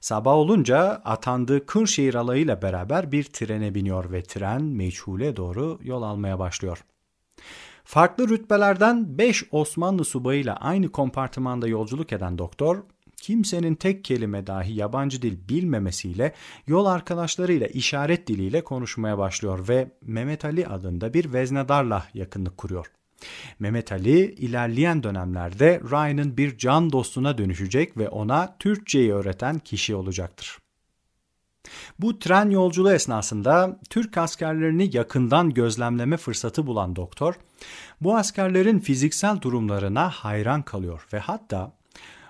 Sabah 0.00 0.32
olunca 0.32 0.80
atandığı 1.04 1.66
Kırşehir 1.66 2.14
alayıyla 2.14 2.62
beraber 2.62 3.12
bir 3.12 3.24
trene 3.24 3.74
biniyor 3.74 4.12
ve 4.12 4.22
tren 4.22 4.62
meçhule 4.62 5.36
doğru 5.36 5.78
yol 5.82 6.02
almaya 6.02 6.38
başlıyor. 6.38 6.84
Farklı 7.84 8.28
rütbelerden 8.28 9.18
5 9.18 9.44
Osmanlı 9.50 10.04
subayıyla 10.04 10.56
aynı 10.56 10.88
kompartımanda 10.88 11.68
yolculuk 11.68 12.12
eden 12.12 12.38
doktor, 12.38 12.82
kimsenin 13.16 13.74
tek 13.74 14.04
kelime 14.04 14.46
dahi 14.46 14.74
yabancı 14.74 15.22
dil 15.22 15.48
bilmemesiyle 15.48 16.32
yol 16.66 16.86
arkadaşlarıyla 16.86 17.66
işaret 17.66 18.26
diliyle 18.26 18.64
konuşmaya 18.64 19.18
başlıyor 19.18 19.68
ve 19.68 19.90
Mehmet 20.02 20.44
Ali 20.44 20.66
adında 20.66 21.14
bir 21.14 21.32
veznedarla 21.32 22.06
yakınlık 22.14 22.56
kuruyor. 22.56 22.86
Mehmet 23.58 23.92
Ali 23.92 24.32
ilerleyen 24.34 25.02
dönemlerde 25.02 25.80
Ryan'ın 25.90 26.36
bir 26.36 26.58
can 26.58 26.92
dostuna 26.92 27.38
dönüşecek 27.38 27.96
ve 27.96 28.08
ona 28.08 28.56
Türkçeyi 28.58 29.14
öğreten 29.14 29.58
kişi 29.58 29.94
olacaktır. 29.94 30.58
Bu 31.98 32.18
tren 32.18 32.50
yolculuğu 32.50 32.92
esnasında 32.92 33.80
Türk 33.90 34.18
askerlerini 34.18 34.96
yakından 34.96 35.54
gözlemleme 35.54 36.16
fırsatı 36.16 36.66
bulan 36.66 36.96
doktor, 36.96 37.34
bu 38.00 38.16
askerlerin 38.16 38.78
fiziksel 38.78 39.40
durumlarına 39.40 40.10
hayran 40.10 40.62
kalıyor 40.62 41.06
ve 41.12 41.18
hatta 41.18 41.72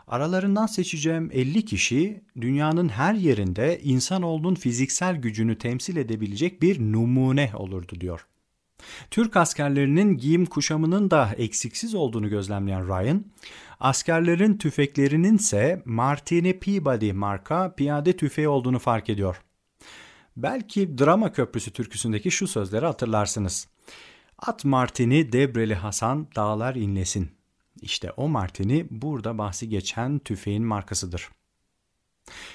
aralarından 0.08 0.66
seçeceğim 0.66 1.30
50 1.32 1.64
kişi 1.64 2.24
dünyanın 2.40 2.88
her 2.88 3.14
yerinde 3.14 3.80
insanoğlunun 3.82 4.54
fiziksel 4.54 5.16
gücünü 5.16 5.58
temsil 5.58 5.96
edebilecek 5.96 6.62
bir 6.62 6.80
numune 6.80 7.50
olurdu 7.54 8.00
diyor. 8.00 8.26
Türk 9.10 9.36
askerlerinin 9.36 10.16
giyim 10.16 10.46
kuşamının 10.46 11.10
da 11.10 11.34
eksiksiz 11.36 11.94
olduğunu 11.94 12.28
gözlemleyen 12.28 12.88
Ryan, 12.88 13.24
askerlerin 13.80 14.58
tüfeklerinin 14.58 15.36
ise 15.36 15.82
Martini 15.84 16.58
Peabody 16.58 17.12
marka 17.12 17.74
piyade 17.74 18.16
tüfeği 18.16 18.48
olduğunu 18.48 18.78
fark 18.78 19.10
ediyor. 19.10 19.42
Belki 20.36 20.98
Drama 20.98 21.32
Köprüsü 21.32 21.70
türküsündeki 21.70 22.30
şu 22.30 22.48
sözleri 22.48 22.86
hatırlarsınız. 22.86 23.68
At 24.38 24.64
Martini 24.64 25.32
Debreli 25.32 25.74
Hasan 25.74 26.28
dağlar 26.36 26.74
inlesin. 26.74 27.30
İşte 27.82 28.10
o 28.10 28.28
Martini 28.28 28.86
burada 28.90 29.38
bahsi 29.38 29.68
geçen 29.68 30.18
tüfeğin 30.18 30.64
markasıdır. 30.64 31.28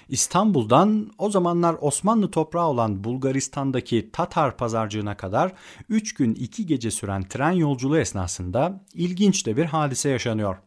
İstanbul'dan 0.09 1.11
o 1.17 1.29
zamanlar 1.29 1.75
Osmanlı 1.81 2.31
toprağı 2.31 2.67
olan 2.67 3.03
Bulgaristan'daki 3.03 4.09
Tatar 4.11 4.57
pazarcığına 4.57 5.17
kadar 5.17 5.53
3 5.89 6.13
gün 6.13 6.35
2 6.35 6.65
gece 6.65 6.91
süren 6.91 7.23
tren 7.23 7.51
yolculuğu 7.51 7.97
esnasında 7.97 8.85
ilginç 8.93 9.45
de 9.45 9.57
bir 9.57 9.65
hadise 9.65 10.09
yaşanıyor. 10.09 10.57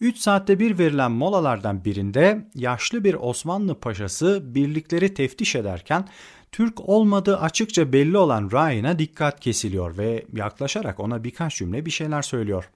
3 0.00 0.18
saatte 0.18 0.58
bir 0.58 0.78
verilen 0.78 1.12
molalardan 1.12 1.84
birinde 1.84 2.48
yaşlı 2.54 3.04
bir 3.04 3.14
Osmanlı 3.14 3.80
paşası 3.80 4.42
birlikleri 4.54 5.14
teftiş 5.14 5.54
ederken 5.54 6.08
Türk 6.52 6.88
olmadığı 6.88 7.38
açıkça 7.38 7.92
belli 7.92 8.18
olan 8.18 8.50
Ryan'a 8.52 8.98
dikkat 8.98 9.40
kesiliyor 9.40 9.98
ve 9.98 10.26
yaklaşarak 10.32 11.00
ona 11.00 11.24
birkaç 11.24 11.56
cümle 11.56 11.86
bir 11.86 11.90
şeyler 11.90 12.22
söylüyor. 12.22 12.70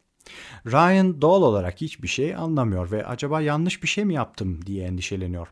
Ryan 0.66 1.20
doğal 1.20 1.42
olarak 1.42 1.80
hiçbir 1.80 2.08
şey 2.08 2.34
anlamıyor 2.34 2.90
ve 2.90 3.06
acaba 3.06 3.40
yanlış 3.40 3.82
bir 3.82 3.88
şey 3.88 4.04
mi 4.04 4.14
yaptım 4.14 4.66
diye 4.66 4.86
endişeleniyor. 4.86 5.48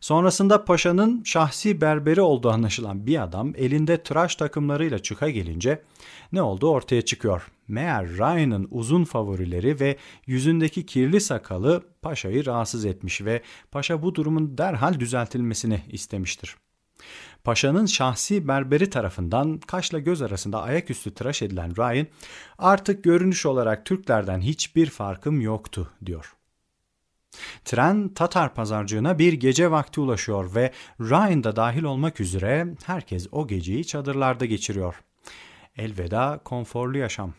Sonrasında 0.00 0.64
paşanın 0.64 1.22
şahsi 1.24 1.80
berberi 1.80 2.20
olduğu 2.20 2.50
anlaşılan 2.50 3.06
bir 3.06 3.22
adam 3.22 3.52
elinde 3.56 4.02
tıraş 4.02 4.36
takımlarıyla 4.36 4.98
çıka 4.98 5.30
gelince 5.30 5.82
ne 6.32 6.42
oldu 6.42 6.70
ortaya 6.70 7.02
çıkıyor. 7.02 7.46
Meğer 7.68 8.08
Ryan'ın 8.08 8.68
uzun 8.70 9.04
favorileri 9.04 9.80
ve 9.80 9.96
yüzündeki 10.26 10.86
kirli 10.86 11.20
sakalı 11.20 11.82
paşayı 12.02 12.46
rahatsız 12.46 12.84
etmiş 12.84 13.24
ve 13.24 13.42
paşa 13.70 14.02
bu 14.02 14.14
durumun 14.14 14.58
derhal 14.58 15.00
düzeltilmesini 15.00 15.80
istemiştir. 15.88 16.56
Paşa'nın 17.48 17.86
şahsi 17.86 18.48
berberi 18.48 18.90
tarafından 18.90 19.58
kaşla 19.58 19.98
göz 19.98 20.22
arasında 20.22 20.62
ayaküstü 20.62 21.14
tıraş 21.14 21.42
edilen 21.42 21.76
Ryan 21.76 22.06
artık 22.58 23.04
görünüş 23.04 23.46
olarak 23.46 23.84
Türklerden 23.84 24.40
hiçbir 24.40 24.90
farkım 24.90 25.40
yoktu 25.40 25.90
diyor. 26.06 26.36
Tren 27.64 28.08
Tatar 28.08 28.54
pazarcığına 28.54 29.18
bir 29.18 29.32
gece 29.32 29.70
vakti 29.70 30.00
ulaşıyor 30.00 30.54
ve 30.54 30.72
Ryan 31.00 31.44
da 31.44 31.56
dahil 31.56 31.82
olmak 31.82 32.20
üzere 32.20 32.66
herkes 32.84 33.26
o 33.32 33.46
geceyi 33.46 33.86
çadırlarda 33.86 34.44
geçiriyor. 34.44 34.94
Elveda 35.76 36.40
konforlu 36.44 36.98
yaşam. 36.98 37.34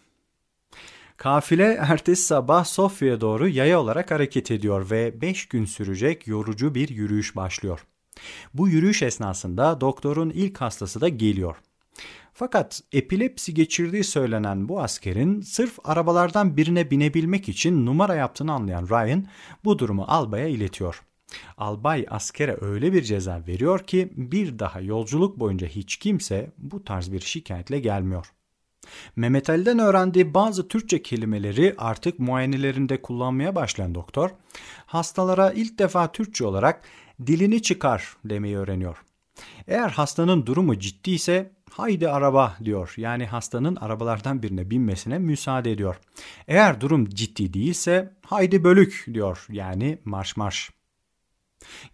Kafile 1.17 1.77
ertesi 1.79 2.23
sabah 2.23 2.65
Sofya'ya 2.65 3.21
doğru 3.21 3.47
yaya 3.47 3.79
olarak 3.81 4.11
hareket 4.11 4.51
ediyor 4.51 4.89
ve 4.91 5.21
5 5.21 5.47
gün 5.47 5.65
sürecek 5.65 6.27
yorucu 6.27 6.75
bir 6.75 6.89
yürüyüş 6.89 7.35
başlıyor. 7.35 7.85
Bu 8.53 8.69
yürüyüş 8.69 9.03
esnasında 9.03 9.81
doktorun 9.81 10.29
ilk 10.29 10.61
hastası 10.61 11.01
da 11.01 11.09
geliyor. 11.09 11.55
Fakat 12.33 12.81
epilepsi 12.91 13.53
geçirdiği 13.53 14.03
söylenen 14.03 14.69
bu 14.69 14.81
askerin 14.81 15.41
sırf 15.41 15.79
arabalardan 15.83 16.57
birine 16.57 16.91
binebilmek 16.91 17.49
için 17.49 17.85
numara 17.85 18.15
yaptığını 18.15 18.53
anlayan 18.53 18.87
Ryan 18.89 19.25
bu 19.63 19.79
durumu 19.79 20.05
albaya 20.07 20.47
iletiyor. 20.47 21.03
Albay 21.57 22.05
askere 22.09 22.57
öyle 22.61 22.93
bir 22.93 23.01
ceza 23.01 23.43
veriyor 23.47 23.79
ki 23.79 24.13
bir 24.15 24.59
daha 24.59 24.81
yolculuk 24.81 25.39
boyunca 25.39 25.67
hiç 25.67 25.97
kimse 25.97 26.51
bu 26.57 26.83
tarz 26.83 27.11
bir 27.11 27.19
şikayetle 27.19 27.79
gelmiyor. 27.79 28.31
Mehmet 29.15 29.49
Ali'den 29.49 29.79
öğrendiği 29.79 30.33
bazı 30.33 30.67
Türkçe 30.67 31.01
kelimeleri 31.01 31.75
artık 31.77 32.19
muayenelerinde 32.19 33.01
kullanmaya 33.01 33.55
başlayan 33.55 33.95
doktor, 33.95 34.29
hastalara 34.85 35.51
ilk 35.51 35.79
defa 35.79 36.11
Türkçe 36.11 36.45
olarak 36.45 36.81
dilini 37.27 37.61
çıkar 37.61 38.15
demeyi 38.25 38.57
öğreniyor. 38.57 38.97
Eğer 39.67 39.89
hastanın 39.89 40.45
durumu 40.45 40.79
ciddi 40.79 41.11
ise 41.11 41.51
haydi 41.71 42.09
araba 42.09 42.57
diyor. 42.63 42.93
Yani 42.97 43.25
hastanın 43.25 43.75
arabalardan 43.75 44.43
birine 44.43 44.69
binmesine 44.69 45.19
müsaade 45.19 45.71
ediyor. 45.71 45.99
Eğer 46.47 46.81
durum 46.81 47.09
ciddi 47.09 47.53
değilse 47.53 48.13
haydi 48.25 48.63
bölük 48.63 49.05
diyor. 49.13 49.45
Yani 49.49 49.97
marş 50.05 50.37
marş. 50.37 50.71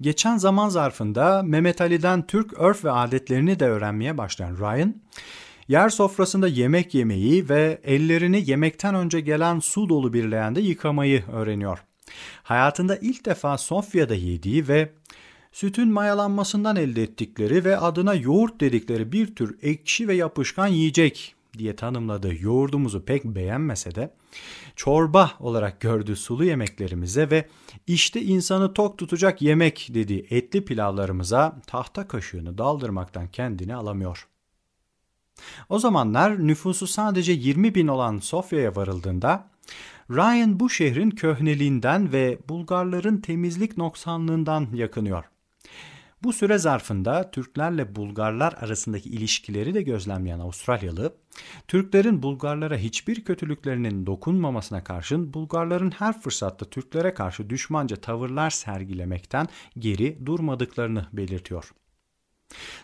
Geçen 0.01 0.38
zaman 0.38 0.70
zarfında 0.70 1.44
Mehmet 1.44 1.82
Ali'den 1.82 2.27
Türk 2.27 2.53
örf 2.53 2.86
ve 2.86 2.91
adetlerini 2.91 3.60
de 3.60 3.65
öğrenmeye 3.65 4.17
başlayan 4.17 4.58
Ryan, 4.58 4.96
yer 5.67 5.89
sofrasında 5.89 6.48
yemek 6.48 6.94
yemeyi 6.94 7.50
ve 7.50 7.82
ellerini 7.84 8.50
yemekten 8.50 8.96
önce 8.96 9.20
gelen 9.20 9.60
su 9.60 9.89
dolu 9.89 10.13
bir 10.13 10.32
leğende 10.32 10.62
yıkamayı 10.62 11.24
öğreniyor. 11.32 11.84
Hayatında 12.44 12.98
ilk 12.98 13.25
defa 13.25 13.58
Sofya'da 13.58 14.15
yediği 14.15 14.67
ve 14.67 14.91
sütün 15.55 15.91
mayalanmasından 15.91 16.75
elde 16.75 17.03
ettikleri 17.03 17.65
ve 17.65 17.77
adına 17.77 18.13
yoğurt 18.13 18.62
dedikleri 18.62 19.12
bir 19.12 19.35
tür 19.35 19.57
ekşi 19.62 20.07
ve 20.07 20.15
yapışkan 20.15 20.67
yiyecek 20.67 21.35
diye 21.57 21.75
tanımladığı 21.75 22.43
yoğurdumuzu 22.43 23.05
pek 23.05 23.25
beğenmese 23.25 23.95
de 23.95 24.13
çorba 24.75 25.31
olarak 25.39 25.79
gördüğü 25.79 26.15
sulu 26.15 26.45
yemeklerimize 26.45 27.29
ve 27.29 27.47
işte 27.88 28.21
insanı 28.21 28.74
tok 28.74 28.97
tutacak 28.97 29.41
yemek 29.41 29.89
dediği 29.93 30.27
etli 30.29 30.65
pilavlarımıza 30.65 31.62
tahta 31.67 32.07
kaşığını 32.07 32.57
daldırmaktan 32.57 33.27
kendini 33.27 33.75
alamıyor. 33.75 34.27
O 35.69 35.79
zamanlar 35.79 36.47
nüfusu 36.47 36.88
sadece 36.88 37.31
20 37.31 37.75
bin 37.75 37.88
olan 37.88 38.17
Sofya'ya 38.17 38.75
varıldığında 38.75 39.47
Ryan 40.09 40.59
bu 40.59 40.69
şehrin 40.69 41.09
köhneliğinden 41.12 42.13
ve 42.13 42.38
Bulgarların 42.50 43.17
temizlik 43.17 43.77
noksanlığından 43.77 44.67
yakınıyor. 44.74 45.25
Bu 46.24 46.34
süre 46.34 46.57
zarfında 46.57 47.31
Türklerle 47.31 47.95
Bulgarlar 47.95 48.53
arasındaki 48.53 49.10
ilişkileri 49.10 49.74
de 49.74 49.81
gözlemleyen 49.81 50.39
Avustralyalı, 50.39 51.15
Türklerin 51.67 52.24
Bulgarlara 52.24 52.77
hiçbir 52.77 53.24
kötülüklerinin 53.24 54.05
dokunmamasına 54.05 54.84
karşın 54.84 55.34
Bulgarların 55.34 55.91
her 55.91 56.22
fırsatta 56.22 56.65
Türklere 56.65 57.13
karşı 57.13 57.50
düşmanca 57.50 57.95
tavırlar 57.95 58.50
sergilemekten 58.50 59.48
geri 59.79 60.25
durmadıklarını 60.25 61.07
belirtiyor. 61.13 61.72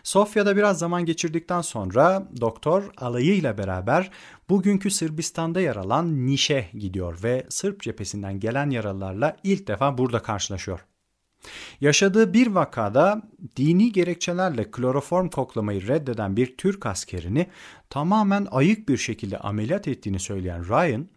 Sofya'da 0.02 0.56
biraz 0.56 0.78
zaman 0.78 1.04
geçirdikten 1.04 1.60
sonra 1.60 2.28
doktor 2.40 2.90
alayıyla 2.96 3.58
beraber 3.58 4.10
bugünkü 4.48 4.90
Sırbistan'da 4.90 5.60
yer 5.60 5.76
alan 5.76 6.26
Niş'e 6.26 6.68
gidiyor 6.72 7.22
ve 7.22 7.46
Sırp 7.48 7.80
cephesinden 7.80 8.40
gelen 8.40 8.70
yaralılarla 8.70 9.36
ilk 9.44 9.66
defa 9.66 9.98
burada 9.98 10.22
karşılaşıyor. 10.22 10.80
Yaşadığı 11.80 12.34
bir 12.34 12.46
vakada 12.46 13.22
dini 13.56 13.92
gerekçelerle 13.92 14.70
kloroform 14.70 15.28
koklamayı 15.28 15.88
reddeden 15.88 16.36
bir 16.36 16.56
Türk 16.56 16.86
askerini 16.86 17.46
tamamen 17.90 18.46
ayık 18.50 18.88
bir 18.88 18.96
şekilde 18.96 19.38
ameliyat 19.38 19.88
ettiğini 19.88 20.20
söyleyen 20.20 20.68
Ryan, 20.68 21.08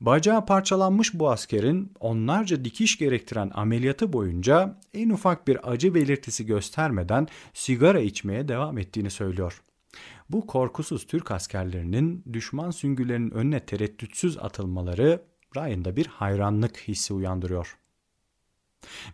bacağı 0.00 0.46
parçalanmış 0.46 1.14
bu 1.14 1.30
askerin 1.30 1.92
onlarca 2.00 2.64
dikiş 2.64 2.98
gerektiren 2.98 3.50
ameliyatı 3.54 4.12
boyunca 4.12 4.78
en 4.94 5.10
ufak 5.10 5.48
bir 5.48 5.72
acı 5.72 5.94
belirtisi 5.94 6.46
göstermeden 6.46 7.28
sigara 7.54 8.00
içmeye 8.00 8.48
devam 8.48 8.78
ettiğini 8.78 9.10
söylüyor. 9.10 9.62
Bu 10.30 10.46
korkusuz 10.46 11.06
Türk 11.06 11.30
askerlerinin 11.30 12.24
düşman 12.32 12.70
süngülerinin 12.70 13.30
önüne 13.30 13.60
tereddütsüz 13.60 14.38
atılmaları 14.38 15.22
Ryan'da 15.56 15.96
bir 15.96 16.06
hayranlık 16.06 16.78
hissi 16.78 17.14
uyandırıyor. 17.14 17.81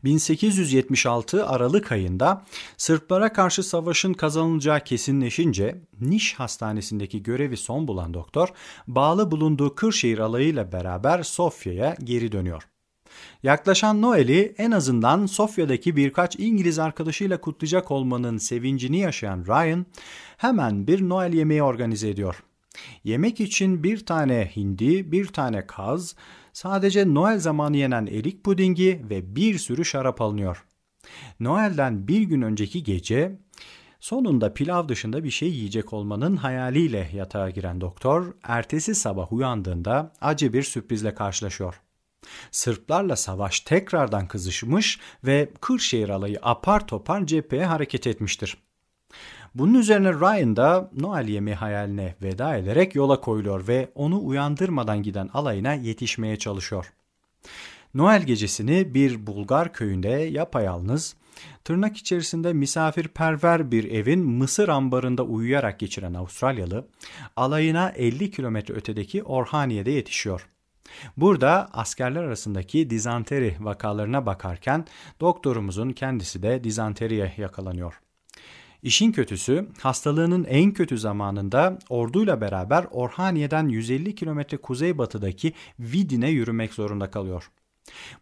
1876 0.05 1.47
Aralık 1.47 1.93
ayında 1.93 2.45
Sırplara 2.77 3.33
karşı 3.33 3.63
savaşın 3.63 4.13
kazanılacağı 4.13 4.81
kesinleşince 4.81 5.79
Niş 6.01 6.35
Hastanesi'ndeki 6.35 7.23
görevi 7.23 7.57
son 7.57 7.89
bulan 7.89 8.15
doktor 8.15 8.49
bağlı 8.87 9.31
bulunduğu 9.31 9.75
Kırşehir 9.75 10.19
alayıyla 10.19 10.73
beraber 10.73 11.23
Sofya'ya 11.23 11.97
geri 12.05 12.33
dönüyor. 12.33 12.69
Yaklaşan 13.43 14.03
Noel'i 14.03 14.55
en 14.59 14.71
azından 14.71 15.27
Sofya'daki 15.27 15.97
birkaç 15.97 16.37
İngiliz 16.37 16.79
arkadaşıyla 16.79 17.41
kutlayacak 17.41 17.91
olmanın 17.91 18.39
sevincini 18.39 18.99
yaşayan 18.99 19.45
Ryan 19.47 19.87
hemen 20.37 20.87
bir 20.87 21.09
Noel 21.09 21.33
yemeği 21.33 21.63
organize 21.63 22.09
ediyor. 22.09 22.43
Yemek 23.05 23.41
için 23.41 23.83
bir 23.83 24.07
tane 24.07 24.51
hindi, 24.57 25.13
bir 25.13 25.27
tane 25.27 25.67
kaz, 25.67 26.15
sadece 26.53 27.15
Noel 27.15 27.39
zamanı 27.39 27.77
yenen 27.77 28.07
erik 28.07 28.45
pudingi 28.45 29.03
ve 29.11 29.37
bir 29.37 29.59
sürü 29.59 29.85
şarap 29.85 30.21
alınıyor. 30.21 30.65
Noel'den 31.41 32.09
bir 32.09 32.23
gün 32.23 32.43
önceki 32.43 32.83
gece 32.83 33.39
sonunda 34.01 34.55
pilav 34.55 34.89
dışında 34.89 35.25
bir 35.25 35.31
şey 35.31 35.49
yiyecek 35.49 35.93
olmanın 35.93 36.37
hayaliyle 36.37 37.11
yatağa 37.15 37.51
giren 37.51 37.81
doktor 37.81 38.35
ertesi 38.43 38.95
sabah 38.95 39.33
uyandığında 39.33 40.13
acı 40.21 40.53
bir 40.53 40.63
sürprizle 40.63 41.15
karşılaşıyor. 41.15 41.81
Sırplarla 42.51 43.17
savaş 43.17 43.61
tekrardan 43.61 44.29
kızışmış 44.29 45.01
ve 45.25 45.53
Kırşehir 45.61 46.09
alayı 46.09 46.39
apar 46.43 46.87
topar 46.87 47.27
cepheye 47.27 47.67
hareket 47.67 48.07
etmiştir. 48.07 48.68
Bunun 49.59 49.75
üzerine 49.75 50.13
Ryan 50.13 50.57
da 50.57 50.91
Noel 50.97 51.29
yemeği 51.29 51.57
hayaline 51.57 52.15
veda 52.23 52.57
ederek 52.57 52.95
yola 52.95 53.21
koyuluyor 53.21 53.69
ve 53.69 53.91
onu 53.95 54.25
uyandırmadan 54.25 55.03
giden 55.03 55.29
alayına 55.35 55.75
yetişmeye 55.75 56.37
çalışıyor. 56.37 56.93
Noel 57.95 58.23
gecesini 58.23 58.95
bir 58.95 59.27
Bulgar 59.27 59.73
köyünde 59.73 60.09
yapayalnız, 60.09 61.17
tırnak 61.65 61.97
içerisinde 61.97 62.53
misafirperver 62.53 63.71
bir 63.71 63.85
evin 63.91 64.21
mısır 64.21 64.69
ambarında 64.69 65.23
uyuyarak 65.23 65.79
geçiren 65.79 66.15
Avustralyalı, 66.15 66.89
alayına 67.37 67.89
50 67.89 68.31
kilometre 68.31 68.75
ötedeki 68.75 69.23
Orhaniye'de 69.23 69.91
yetişiyor. 69.91 70.47
Burada 71.17 71.69
askerler 71.73 72.23
arasındaki 72.23 72.91
dizanteri 72.91 73.57
vakalarına 73.61 74.27
bakarken 74.27 74.85
doktorumuzun 75.21 75.91
kendisi 75.91 76.43
de 76.43 76.65
dizanteriye 76.65 77.35
yakalanıyor. 77.37 78.01
İşin 78.83 79.13
kötüsü 79.13 79.69
hastalığının 79.81 80.45
en 80.45 80.73
kötü 80.73 80.99
zamanında 80.99 81.79
orduyla 81.89 82.41
beraber 82.41 82.87
Orhaniye'den 82.91 83.69
150 83.69 84.15
kilometre 84.15 84.57
kuzeybatıdaki 84.57 85.53
Vidin'e 85.81 86.31
yürümek 86.31 86.75
zorunda 86.75 87.11
kalıyor. 87.11 87.51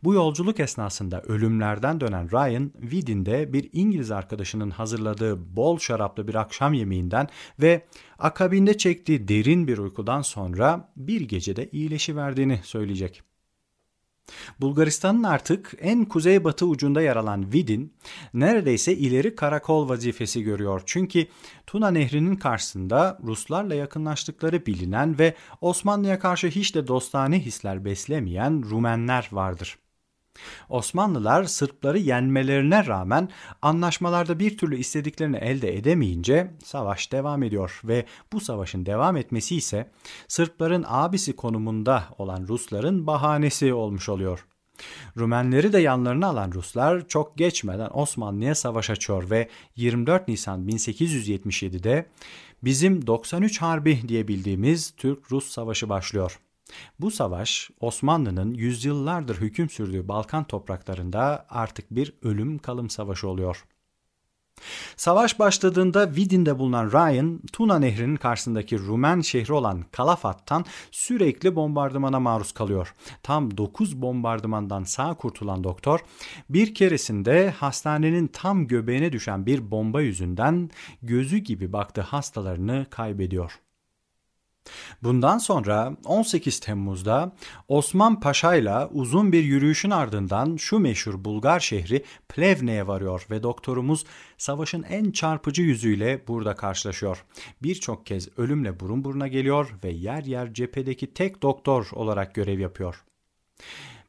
Bu 0.04 0.14
yolculuk 0.14 0.60
esnasında 0.60 1.22
ölümlerden 1.22 2.00
dönen 2.00 2.30
Ryan, 2.30 2.72
Vidin'de 2.78 3.52
bir 3.52 3.70
İngiliz 3.72 4.10
arkadaşının 4.10 4.70
hazırladığı 4.70 5.56
bol 5.56 5.78
şaraplı 5.78 6.28
bir 6.28 6.34
akşam 6.34 6.74
yemeğinden 6.74 7.28
ve 7.58 7.86
akabinde 8.18 8.78
çektiği 8.78 9.28
derin 9.28 9.68
bir 9.68 9.78
uykudan 9.78 10.22
sonra 10.22 10.92
bir 10.96 11.20
gecede 11.20 11.68
iyileşiverdiğini 11.72 12.60
söyleyecek. 12.62 13.22
Bulgaristan'ın 14.60 15.22
artık 15.22 15.74
en 15.80 16.04
kuzeybatı 16.04 16.66
ucunda 16.66 17.02
yer 17.02 17.16
alan 17.16 17.52
Vidin 17.52 17.92
neredeyse 18.34 18.96
ileri 18.96 19.34
karakol 19.34 19.88
vazifesi 19.88 20.42
görüyor. 20.42 20.82
Çünkü 20.86 21.26
Tuna 21.66 21.90
Nehri'nin 21.90 22.36
karşısında 22.36 23.18
Ruslarla 23.24 23.74
yakınlaştıkları 23.74 24.66
bilinen 24.66 25.18
ve 25.18 25.34
Osmanlı'ya 25.60 26.18
karşı 26.18 26.46
hiç 26.46 26.74
de 26.74 26.86
dostane 26.86 27.40
hisler 27.40 27.84
beslemeyen 27.84 28.62
Rumenler 28.70 29.28
vardır. 29.32 29.78
Osmanlılar 30.68 31.44
Sırpları 31.44 31.98
yenmelerine 31.98 32.86
rağmen 32.86 33.28
anlaşmalarda 33.62 34.38
bir 34.38 34.58
türlü 34.58 34.76
istediklerini 34.76 35.36
elde 35.36 35.76
edemeyince 35.76 36.54
savaş 36.64 37.12
devam 37.12 37.42
ediyor 37.42 37.80
ve 37.84 38.06
bu 38.32 38.40
savaşın 38.40 38.86
devam 38.86 39.16
etmesi 39.16 39.56
ise 39.56 39.90
Sırpların 40.28 40.84
abisi 40.88 41.36
konumunda 41.36 42.04
olan 42.18 42.46
Rusların 42.48 43.06
bahanesi 43.06 43.74
olmuş 43.74 44.08
oluyor. 44.08 44.46
Rumenleri 45.16 45.72
de 45.72 45.78
yanlarına 45.78 46.26
alan 46.26 46.52
Ruslar 46.52 47.08
çok 47.08 47.38
geçmeden 47.38 47.90
Osmanlı'ya 47.92 48.54
savaş 48.54 48.90
açıyor 48.90 49.30
ve 49.30 49.48
24 49.76 50.28
Nisan 50.28 50.68
1877'de 50.68 52.06
bizim 52.62 53.06
93 53.06 53.62
Harbi 53.62 54.08
diye 54.08 54.28
bildiğimiz 54.28 54.90
Türk-Rus 54.96 55.50
Savaşı 55.50 55.88
başlıyor. 55.88 56.38
Bu 57.00 57.10
savaş 57.10 57.70
Osmanlı'nın 57.80 58.50
yüzyıllardır 58.50 59.40
hüküm 59.40 59.70
sürdüğü 59.70 60.08
Balkan 60.08 60.44
topraklarında 60.44 61.46
artık 61.48 61.90
bir 61.90 62.14
ölüm 62.22 62.58
kalım 62.58 62.90
savaşı 62.90 63.28
oluyor. 63.28 63.64
Savaş 64.96 65.38
başladığında 65.38 66.14
Vidin'de 66.16 66.58
bulunan 66.58 66.92
Ryan, 66.92 67.40
Tuna 67.52 67.78
Nehri'nin 67.78 68.16
karşısındaki 68.16 68.78
Rumen 68.78 69.20
şehri 69.20 69.52
olan 69.52 69.84
Kalafat'tan 69.92 70.64
sürekli 70.90 71.56
bombardımana 71.56 72.20
maruz 72.20 72.52
kalıyor. 72.52 72.94
Tam 73.22 73.56
9 73.56 74.02
bombardımandan 74.02 74.84
sağ 74.84 75.14
kurtulan 75.14 75.64
doktor, 75.64 76.00
bir 76.50 76.74
keresinde 76.74 77.50
hastanenin 77.50 78.26
tam 78.26 78.66
göbeğine 78.66 79.12
düşen 79.12 79.46
bir 79.46 79.70
bomba 79.70 80.00
yüzünden 80.00 80.70
gözü 81.02 81.38
gibi 81.38 81.72
baktığı 81.72 82.00
hastalarını 82.00 82.86
kaybediyor. 82.90 83.60
Bundan 85.02 85.38
sonra 85.38 85.96
18 86.04 86.60
Temmuz'da 86.60 87.32
Osman 87.68 88.20
Paşa 88.20 88.54
ile 88.54 88.86
uzun 88.86 89.32
bir 89.32 89.44
yürüyüşün 89.44 89.90
ardından 89.90 90.56
şu 90.56 90.78
meşhur 90.78 91.24
Bulgar 91.24 91.60
şehri 91.60 92.04
Plevne'ye 92.28 92.86
varıyor 92.86 93.26
ve 93.30 93.42
doktorumuz 93.42 94.04
savaşın 94.38 94.82
en 94.82 95.10
çarpıcı 95.10 95.62
yüzüyle 95.62 96.24
burada 96.28 96.54
karşılaşıyor. 96.54 97.24
Birçok 97.62 98.06
kez 98.06 98.38
ölümle 98.38 98.80
burun 98.80 99.04
buruna 99.04 99.28
geliyor 99.28 99.74
ve 99.84 99.90
yer 99.90 100.22
yer 100.22 100.54
cephedeki 100.54 101.14
tek 101.14 101.42
doktor 101.42 101.88
olarak 101.92 102.34
görev 102.34 102.58
yapıyor. 102.58 103.04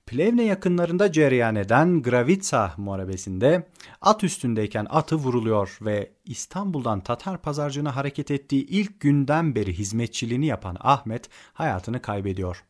Plevne 0.07 0.43
yakınlarında 0.43 1.11
cereyan 1.11 1.55
eden 1.55 2.01
Gravitsa 2.01 2.73
muharebesinde 2.77 3.67
at 4.01 4.23
üstündeyken 4.23 4.87
atı 4.89 5.15
vuruluyor 5.15 5.77
ve 5.81 6.11
İstanbul'dan 6.25 6.99
Tatar 6.99 7.41
pazarcığına 7.41 7.95
hareket 7.95 8.31
ettiği 8.31 8.65
ilk 8.65 8.99
günden 8.99 9.55
beri 9.55 9.73
hizmetçiliğini 9.73 10.45
yapan 10.45 10.77
Ahmet 10.79 11.29
hayatını 11.53 12.01
kaybediyor. 12.01 12.63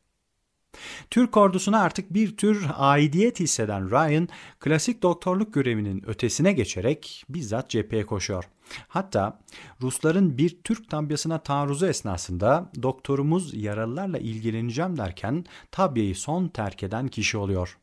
Türk 1.10 1.38
ordusuna 1.38 1.82
artık 1.82 2.14
bir 2.14 2.38
tür 2.38 2.68
aidiyet 2.76 3.40
hisseden 3.40 3.92
Ryan, 3.92 4.30
klasik 4.60 5.04
doktorluk 5.04 5.54
görevinin 5.54 6.04
ötesine 6.08 6.54
geçerek 6.54 7.24
bizzat 7.30 7.70
cepheye 7.70 8.06
koşuyor. 8.06 8.44
Hatta 8.88 9.40
Rusların 9.82 10.38
bir 10.38 10.58
Türk 10.64 10.90
tabyasına 10.90 11.38
taarruzu 11.40 11.86
esnasında 11.88 12.72
doktorumuz 12.82 13.54
yaralılarla 13.64 14.18
ilgileneceğim 14.18 14.98
derken 14.98 15.46
tabyeyi 15.72 16.16
son 16.16 16.48
terk 16.48 16.84
eden 16.84 17.08
kişi 17.08 17.38
oluyor. 17.38 17.78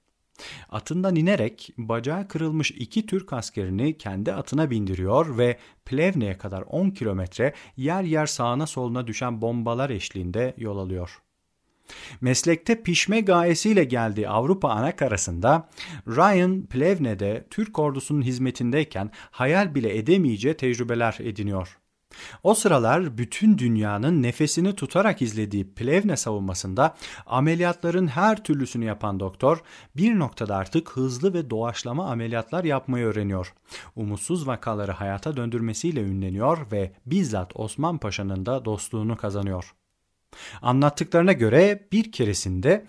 Atından 0.69 1.17
inerek 1.17 1.71
bacağı 1.79 2.29
kırılmış 2.29 2.71
iki 2.71 3.07
Türk 3.07 3.33
askerini 3.33 3.99
kendi 3.99 4.33
atına 4.33 4.71
bindiriyor 4.71 5.39
ve 5.39 5.59
Plevne'ye 5.85 6.39
kadar 6.39 6.63
10 6.63 6.91
kilometre 6.91 7.55
yer 7.77 8.03
yer 8.03 8.27
sağına 8.27 8.67
soluna 8.67 9.07
düşen 9.07 9.43
bombalar 9.43 9.91
eşliğinde 9.91 10.55
yol 10.59 10.79
alıyor. 10.79 11.23
Meslekte 12.21 12.83
pişme 12.83 13.21
gayesiyle 13.21 13.85
geldiği 13.85 14.29
Avrupa 14.29 14.69
anakarasında 14.69 15.69
Ryan 16.07 16.67
Plevne'de 16.67 17.47
Türk 17.51 17.79
ordusunun 17.79 18.23
hizmetindeyken 18.23 19.11
hayal 19.31 19.75
bile 19.75 19.99
edemeyeceği 19.99 20.55
tecrübeler 20.55 21.17
ediniyor. 21.21 21.79
O 22.43 22.55
sıralar 22.55 23.19
bütün 23.19 23.59
dünyanın 23.59 24.23
nefesini 24.23 24.75
tutarak 24.75 25.23
izlediği 25.23 25.75
Plevne 25.75 26.17
savunmasında 26.17 26.95
ameliyatların 27.27 28.07
her 28.07 28.45
türlüsünü 28.45 28.85
yapan 28.85 29.21
doktor 29.21 29.63
bir 29.97 30.19
noktada 30.19 30.57
artık 30.57 30.91
hızlı 30.91 31.35
ve 31.35 31.51
doğaçlama 31.51 32.11
ameliyatlar 32.11 32.65
yapmayı 32.65 33.07
öğreniyor. 33.07 33.55
Umutsuz 33.97 34.47
vakaları 34.47 34.93
hayata 34.93 35.37
döndürmesiyle 35.37 36.01
ünleniyor 36.01 36.73
ve 36.73 36.93
bizzat 37.07 37.53
Osman 37.55 37.99
Paşa'nın 37.99 38.47
da 38.47 38.65
dostluğunu 38.65 39.17
kazanıyor. 39.17 39.75
Anlattıklarına 40.63 41.33
göre 41.33 41.89
bir 41.93 42.13
keresinde 42.13 42.85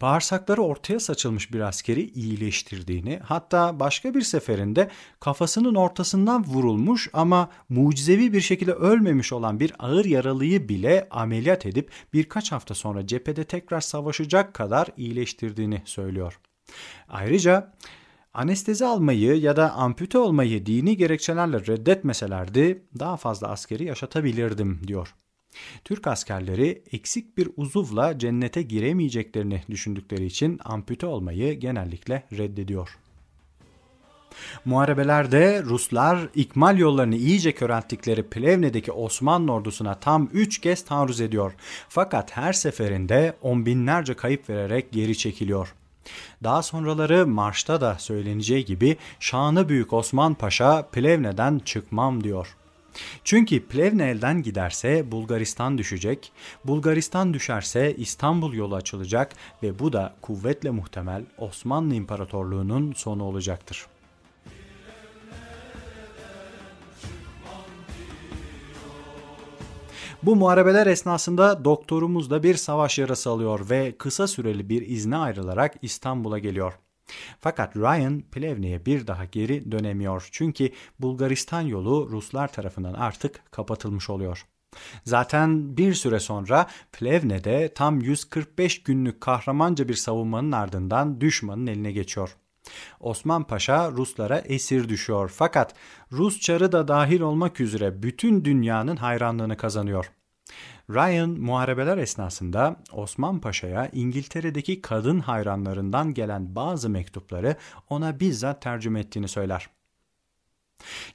bağırsakları 0.00 0.62
ortaya 0.62 1.00
saçılmış 1.00 1.52
bir 1.52 1.60
askeri 1.60 2.10
iyileştirdiğini, 2.10 3.20
hatta 3.24 3.80
başka 3.80 4.14
bir 4.14 4.22
seferinde 4.22 4.90
kafasının 5.20 5.74
ortasından 5.74 6.44
vurulmuş 6.44 7.10
ama 7.12 7.50
mucizevi 7.68 8.32
bir 8.32 8.40
şekilde 8.40 8.72
ölmemiş 8.72 9.32
olan 9.32 9.60
bir 9.60 9.72
ağır 9.78 10.04
yaralıyı 10.04 10.68
bile 10.68 11.08
ameliyat 11.10 11.66
edip 11.66 11.90
birkaç 12.12 12.52
hafta 12.52 12.74
sonra 12.74 13.06
cephede 13.06 13.44
tekrar 13.44 13.80
savaşacak 13.80 14.54
kadar 14.54 14.88
iyileştirdiğini 14.96 15.82
söylüyor. 15.84 16.40
Ayrıca 17.08 17.72
anestezi 18.34 18.86
almayı 18.86 19.40
ya 19.40 19.56
da 19.56 19.72
ampute 19.72 20.18
olmayı 20.18 20.66
dini 20.66 20.96
gerekçelerle 20.96 21.66
reddetmeselerdi 21.66 22.82
daha 22.98 23.16
fazla 23.16 23.48
askeri 23.48 23.84
yaşatabilirdim 23.84 24.80
diyor. 24.86 25.14
Türk 25.84 26.06
askerleri 26.06 26.82
eksik 26.92 27.38
bir 27.38 27.48
uzuvla 27.56 28.18
cennete 28.18 28.62
giremeyeceklerini 28.62 29.62
düşündükleri 29.70 30.24
için 30.26 30.60
ampute 30.64 31.06
olmayı 31.06 31.60
genellikle 31.60 32.22
reddediyor. 32.32 32.98
Muharebelerde 34.64 35.62
Ruslar 35.62 36.28
ikmal 36.34 36.78
yollarını 36.78 37.16
iyice 37.16 37.52
körelttikleri 37.52 38.22
Plevne'deki 38.22 38.92
Osmanlı 38.92 39.52
ordusuna 39.52 39.94
tam 39.94 40.28
3 40.32 40.60
kez 40.60 40.84
taarruz 40.84 41.20
ediyor. 41.20 41.54
Fakat 41.88 42.36
her 42.36 42.52
seferinde 42.52 43.36
on 43.42 43.66
binlerce 43.66 44.14
kayıp 44.14 44.50
vererek 44.50 44.92
geri 44.92 45.18
çekiliyor. 45.18 45.74
Daha 46.42 46.62
sonraları 46.62 47.26
marşta 47.26 47.80
da 47.80 47.96
söyleneceği 47.98 48.64
gibi 48.64 48.96
şanı 49.20 49.68
büyük 49.68 49.92
Osman 49.92 50.34
Paşa 50.34 50.82
Plevne'den 50.82 51.58
çıkmam 51.58 52.24
diyor. 52.24 52.56
Çünkü 53.24 53.66
Plevne 53.66 54.10
elden 54.10 54.42
giderse 54.42 55.12
Bulgaristan 55.12 55.78
düşecek, 55.78 56.32
Bulgaristan 56.64 57.34
düşerse 57.34 57.94
İstanbul 57.96 58.54
yolu 58.54 58.74
açılacak 58.74 59.32
ve 59.62 59.78
bu 59.78 59.92
da 59.92 60.14
kuvvetle 60.22 60.70
muhtemel 60.70 61.24
Osmanlı 61.38 61.94
İmparatorluğu'nun 61.94 62.92
sonu 62.92 63.24
olacaktır. 63.24 63.86
Bu 70.22 70.36
muharebeler 70.36 70.86
esnasında 70.86 71.64
doktorumuz 71.64 72.30
da 72.30 72.42
bir 72.42 72.54
savaş 72.54 72.98
yarası 72.98 73.30
alıyor 73.30 73.70
ve 73.70 73.94
kısa 73.98 74.26
süreli 74.26 74.68
bir 74.68 74.86
izne 74.86 75.16
ayrılarak 75.16 75.74
İstanbul'a 75.82 76.38
geliyor. 76.38 76.72
Fakat 77.40 77.76
Ryan 77.76 78.20
Plevne'ye 78.20 78.86
bir 78.86 79.06
daha 79.06 79.24
geri 79.24 79.72
dönemiyor 79.72 80.28
çünkü 80.32 80.70
Bulgaristan 80.98 81.60
yolu 81.60 82.08
Ruslar 82.10 82.52
tarafından 82.52 82.94
artık 82.94 83.52
kapatılmış 83.52 84.10
oluyor. 84.10 84.46
Zaten 85.04 85.76
bir 85.76 85.94
süre 85.94 86.20
sonra 86.20 86.66
Plevne'de 86.92 87.72
tam 87.74 88.00
145 88.00 88.82
günlük 88.82 89.20
kahramanca 89.20 89.88
bir 89.88 89.94
savunmanın 89.94 90.52
ardından 90.52 91.20
düşmanın 91.20 91.66
eline 91.66 91.92
geçiyor. 91.92 92.36
Osman 93.00 93.44
Paşa 93.44 93.90
Ruslara 93.92 94.38
esir 94.38 94.88
düşüyor 94.88 95.32
fakat 95.34 95.74
Rus 96.12 96.40
çarı 96.40 96.72
da 96.72 96.88
dahil 96.88 97.20
olmak 97.20 97.60
üzere 97.60 98.02
bütün 98.02 98.44
dünyanın 98.44 98.96
hayranlığını 98.96 99.56
kazanıyor. 99.56 100.10
Ryan 100.90 101.30
muharebeler 101.30 101.98
esnasında 101.98 102.76
Osman 102.92 103.40
Paşa'ya 103.40 103.90
İngiltere'deki 103.92 104.82
kadın 104.82 105.20
hayranlarından 105.20 106.14
gelen 106.14 106.54
bazı 106.54 106.90
mektupları 106.90 107.56
ona 107.90 108.20
bizzat 108.20 108.62
tercüme 108.62 109.00
ettiğini 109.00 109.28
söyler. 109.28 109.68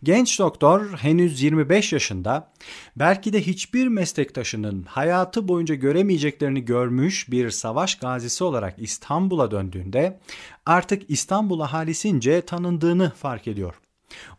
Genç 0.04 0.40
doktor 0.40 0.98
henüz 0.98 1.42
25 1.42 1.94
yaşında 1.94 2.52
belki 2.96 3.34
de 3.34 3.42
hiçbir 3.42 3.88
meslektaşının 3.88 4.84
hayatı 4.84 5.48
boyunca 5.48 5.76
göremeyeceklerini 5.76 6.66
görmüş 6.66 7.32
bir 7.32 7.50
savaş 7.50 7.96
gazisi 7.96 8.44
olarak 8.44 8.76
İstanbul'a 8.78 9.52
döndüğünde 9.52 10.20
artık 10.66 11.10
İstanbul 11.10 11.60
ahalisince 11.60 12.42
tanındığını 12.42 13.12
fark 13.16 13.48
ediyor. 13.48 13.83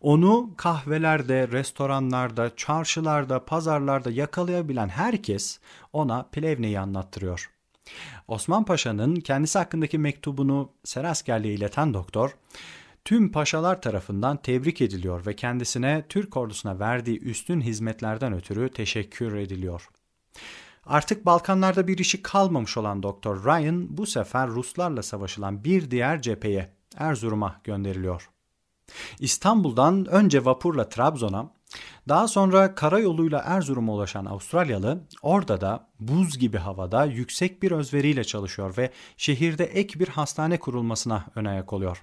Onu 0.00 0.50
kahvelerde, 0.56 1.48
restoranlarda, 1.48 2.56
çarşılarda, 2.56 3.44
pazarlarda 3.44 4.10
yakalayabilen 4.10 4.88
herkes 4.88 5.60
ona 5.92 6.22
Plevne'yi 6.22 6.80
anlattırıyor. 6.80 7.50
Osman 8.28 8.64
Paşa'nın 8.64 9.16
kendisi 9.16 9.58
hakkındaki 9.58 9.98
mektubunu 9.98 10.72
Seraskerli'ye 10.84 11.54
ileten 11.54 11.94
doktor, 11.94 12.36
tüm 13.04 13.32
paşalar 13.32 13.82
tarafından 13.82 14.36
tebrik 14.36 14.80
ediliyor 14.80 15.26
ve 15.26 15.36
kendisine 15.36 16.04
Türk 16.08 16.36
ordusuna 16.36 16.78
verdiği 16.78 17.20
üstün 17.20 17.60
hizmetlerden 17.60 18.32
ötürü 18.32 18.68
teşekkür 18.68 19.36
ediliyor. 19.36 19.88
Artık 20.86 21.26
Balkanlarda 21.26 21.88
bir 21.88 21.98
işi 21.98 22.22
kalmamış 22.22 22.76
olan 22.76 23.02
Doktor 23.02 23.44
Ryan 23.44 23.96
bu 23.96 24.06
sefer 24.06 24.48
Ruslarla 24.48 25.02
savaşılan 25.02 25.64
bir 25.64 25.90
diğer 25.90 26.22
cepheye 26.22 26.70
Erzurum'a 26.96 27.60
gönderiliyor. 27.64 28.30
İstanbul'dan 29.20 30.04
önce 30.04 30.44
vapurla 30.44 30.88
Trabzon'a, 30.88 31.50
daha 32.08 32.28
sonra 32.28 32.74
karayoluyla 32.74 33.42
Erzurum'a 33.46 33.92
ulaşan 33.92 34.24
Avustralyalı 34.24 35.00
orada 35.22 35.60
da 35.60 35.88
buz 36.00 36.38
gibi 36.38 36.58
havada 36.58 37.04
yüksek 37.04 37.62
bir 37.62 37.70
özveriyle 37.70 38.24
çalışıyor 38.24 38.76
ve 38.78 38.90
şehirde 39.16 39.64
ek 39.64 40.00
bir 40.00 40.08
hastane 40.08 40.58
kurulmasına 40.58 41.24
ön 41.34 41.44
ayak 41.44 41.72
oluyor. 41.72 42.02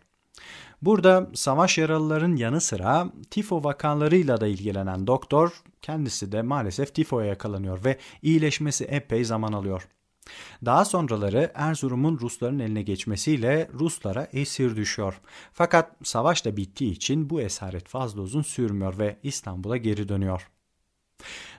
Burada 0.81 1.29
savaş 1.33 1.77
yaralıların 1.77 2.35
yanı 2.35 2.61
sıra 2.61 3.07
tifo 3.31 3.63
vakalarıyla 3.63 4.41
da 4.41 4.47
ilgilenen 4.47 5.07
doktor 5.07 5.63
kendisi 5.81 6.31
de 6.31 6.41
maalesef 6.41 6.95
tifoya 6.95 7.27
yakalanıyor 7.27 7.85
ve 7.85 7.97
iyileşmesi 8.21 8.85
epey 8.85 9.25
zaman 9.25 9.53
alıyor. 9.53 9.87
Daha 10.65 10.85
sonraları 10.85 11.51
Erzurum'un 11.55 12.19
Rusların 12.19 12.59
eline 12.59 12.81
geçmesiyle 12.81 13.69
Ruslara 13.73 14.27
esir 14.33 14.75
düşüyor. 14.75 15.21
Fakat 15.53 15.91
savaş 16.03 16.45
da 16.45 16.57
bittiği 16.57 16.91
için 16.91 17.29
bu 17.29 17.41
esaret 17.41 17.87
fazla 17.87 18.21
uzun 18.21 18.41
sürmüyor 18.41 18.99
ve 18.99 19.17
İstanbul'a 19.23 19.77
geri 19.77 20.09
dönüyor. 20.09 20.47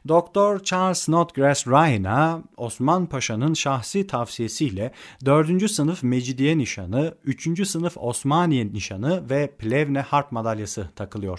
Doktor 0.08 0.62
Charles 0.62 0.98
Snodgrass 0.98 1.66
Ryan'a 1.66 2.42
Osman 2.56 3.06
Paşa'nın 3.06 3.54
şahsi 3.54 4.06
tavsiyesiyle 4.06 4.92
4. 5.24 5.70
sınıf 5.70 6.02
Mecidiye 6.02 6.58
nişanı, 6.58 7.14
3. 7.24 7.68
sınıf 7.68 7.96
Osmaniye 7.96 8.72
nişanı 8.72 9.30
ve 9.30 9.56
Plevne 9.58 10.00
Harp 10.00 10.32
madalyası 10.32 10.88
takılıyor. 10.96 11.38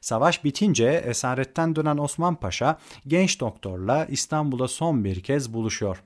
Savaş 0.00 0.44
bitince 0.44 1.02
esaretten 1.06 1.76
dönen 1.76 1.98
Osman 1.98 2.34
Paşa 2.34 2.78
genç 3.06 3.40
doktorla 3.40 4.04
İstanbul'a 4.04 4.68
son 4.68 5.04
bir 5.04 5.20
kez 5.20 5.54
buluşuyor. 5.54 6.02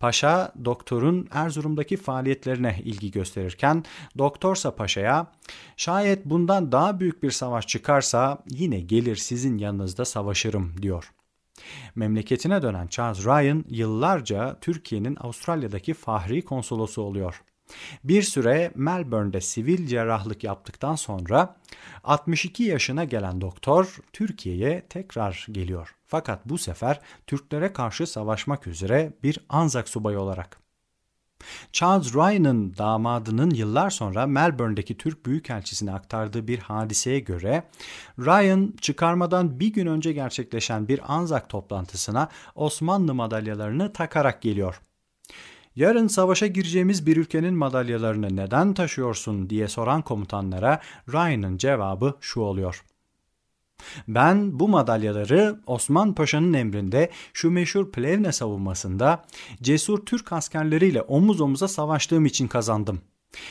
Paşa 0.00 0.52
doktorun 0.64 1.28
Erzurum'daki 1.30 1.96
faaliyetlerine 1.96 2.80
ilgi 2.84 3.10
gösterirken 3.10 3.84
doktorsa 4.18 4.74
paşaya 4.74 5.26
şayet 5.76 6.24
bundan 6.24 6.72
daha 6.72 7.00
büyük 7.00 7.22
bir 7.22 7.30
savaş 7.30 7.66
çıkarsa 7.66 8.38
yine 8.50 8.80
gelir 8.80 9.16
sizin 9.16 9.58
yanınızda 9.58 10.04
savaşırım 10.04 10.82
diyor. 10.82 11.12
Memleketine 11.94 12.62
dönen 12.62 12.86
Charles 12.86 13.26
Ryan 13.26 13.64
yıllarca 13.68 14.56
Türkiye'nin 14.60 15.16
Avustralya'daki 15.20 15.94
fahri 15.94 16.44
konsolosu 16.44 17.02
oluyor. 17.02 17.42
Bir 18.04 18.22
süre 18.22 18.72
Melbourne'de 18.74 19.40
sivil 19.40 19.86
cerrahlık 19.86 20.44
yaptıktan 20.44 20.94
sonra 20.94 21.56
62 22.04 22.62
yaşına 22.62 23.04
gelen 23.04 23.40
doktor 23.40 23.96
Türkiye'ye 24.12 24.86
tekrar 24.88 25.46
geliyor. 25.50 25.94
Fakat 26.06 26.46
bu 26.46 26.58
sefer 26.58 27.00
Türklere 27.26 27.72
karşı 27.72 28.06
savaşmak 28.06 28.66
üzere 28.66 29.12
bir 29.22 29.38
Anzak 29.48 29.88
subayı 29.88 30.20
olarak. 30.20 30.60
Charles 31.72 32.14
Ryan'ın 32.14 32.76
damadının 32.78 33.50
yıllar 33.50 33.90
sonra 33.90 34.26
Melbourne'deki 34.26 34.96
Türk 34.96 35.26
Büyükelçisi'ne 35.26 35.92
aktardığı 35.92 36.48
bir 36.48 36.58
hadiseye 36.58 37.18
göre 37.18 37.62
Ryan 38.18 38.74
çıkarmadan 38.80 39.60
bir 39.60 39.72
gün 39.72 39.86
önce 39.86 40.12
gerçekleşen 40.12 40.88
bir 40.88 41.14
Anzak 41.14 41.48
toplantısına 41.48 42.28
Osmanlı 42.54 43.14
madalyalarını 43.14 43.92
takarak 43.92 44.42
geliyor. 44.42 44.80
Yarın 45.76 46.06
savaşa 46.06 46.46
gireceğimiz 46.46 47.06
bir 47.06 47.16
ülkenin 47.16 47.54
madalyalarını 47.54 48.36
neden 48.36 48.74
taşıyorsun 48.74 49.50
diye 49.50 49.68
soran 49.68 50.02
komutanlara 50.02 50.80
Ryan'ın 51.12 51.56
cevabı 51.56 52.14
şu 52.20 52.40
oluyor. 52.40 52.84
Ben 54.08 54.60
bu 54.60 54.68
madalyaları 54.68 55.60
Osman 55.66 56.14
Paşa'nın 56.14 56.52
emrinde 56.52 57.10
şu 57.32 57.50
meşhur 57.50 57.92
Plevne 57.92 58.32
savunmasında 58.32 59.24
cesur 59.62 60.06
Türk 60.06 60.32
askerleriyle 60.32 61.02
omuz 61.02 61.40
omuza 61.40 61.68
savaştığım 61.68 62.26
için 62.26 62.48
kazandım. 62.48 63.00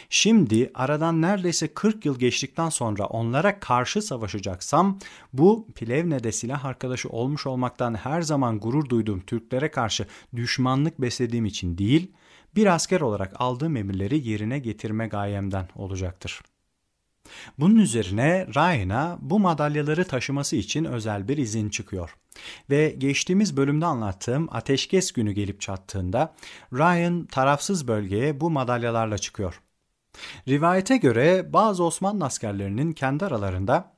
Şimdi 0.10 0.72
aradan 0.74 1.22
neredeyse 1.22 1.68
40 1.68 2.06
yıl 2.06 2.20
geçtikten 2.20 2.70
sonra 2.70 3.06
onlara 3.06 3.60
karşı 3.60 4.02
savaşacaksam 4.02 5.00
bu 5.34 5.68
Plevne'de 5.76 6.32
silah 6.32 6.66
arkadaşı 6.66 7.10
olmuş 7.10 7.48
olmaktan 7.48 7.94
her 7.94 8.22
zaman 8.22 8.60
gurur 8.60 8.90
duyduğum 8.90 9.20
Türklere 9.20 9.72
karşı 9.72 10.06
düşmanlık 10.36 11.02
beslediğim 11.02 11.46
için 11.46 11.78
değil, 11.78 12.12
bir 12.56 12.76
asker 12.76 13.02
olarak 13.02 13.34
aldığım 13.36 13.78
emirleri 13.78 14.28
yerine 14.28 14.60
getirme 14.60 15.08
gayemden 15.08 15.68
olacaktır. 15.76 16.42
Bunun 17.60 17.76
üzerine 17.76 18.48
Ryan'a 18.56 19.18
bu 19.22 19.40
madalyaları 19.40 20.08
taşıması 20.08 20.56
için 20.56 20.86
özel 20.86 21.28
bir 21.28 21.38
izin 21.38 21.70
çıkıyor. 21.70 22.16
Ve 22.70 22.96
geçtiğimiz 22.98 23.58
bölümde 23.58 23.86
anlattığım 23.86 24.48
ateşkes 24.52 25.12
günü 25.12 25.32
gelip 25.32 25.62
çattığında 25.62 26.36
Ryan 26.74 27.26
tarafsız 27.26 27.88
bölgeye 27.88 28.42
bu 28.42 28.50
madalyalarla 28.50 29.18
çıkıyor. 29.18 29.62
Rivayete 30.48 30.98
göre 30.98 31.54
bazı 31.54 31.84
Osmanlı 31.84 32.26
askerlerinin 32.26 32.92
kendi 32.92 33.26
aralarında 33.26 33.92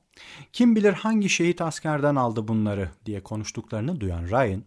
kim 0.52 0.76
bilir 0.76 0.92
hangi 0.92 1.28
şehit 1.28 1.60
askerden 1.60 2.16
aldı 2.16 2.48
bunları 2.48 2.90
diye 3.06 3.22
konuştuklarını 3.22 4.00
duyan 4.00 4.24
Ryan 4.24 4.62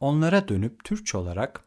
onlara 0.00 0.48
dönüp 0.48 0.84
Türkçe 0.84 1.18
olarak 1.18 1.64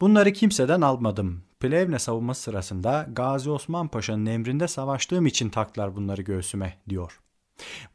bunları 0.00 0.32
kimseden 0.32 0.80
almadım. 0.80 1.42
Plevne 1.60 1.98
savunması 1.98 2.42
sırasında 2.42 3.06
Gazi 3.12 3.50
Osman 3.50 3.88
Paşa'nın 3.88 4.26
emrinde 4.26 4.68
savaştığım 4.68 5.26
için 5.26 5.50
taklar 5.50 5.96
bunları 5.96 6.22
göğsüme 6.22 6.78
diyor. 6.88 7.20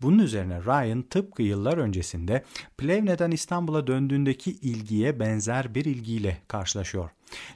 Bunun 0.02 0.20
üzerine 0.20 0.62
Ryan 0.62 1.02
tıpkı 1.02 1.44
yıllar 1.44 1.78
öncesinde 1.78 2.44
Plevne'den 2.78 3.32
İstanbul'a 3.32 3.88
döndüğündeki 3.88 4.52
ilgiye 4.52 5.20
benzer 5.20 5.76
bir 5.76 5.86
ilgiyle 5.86 6.42
karşılaşıyor. 6.48 7.10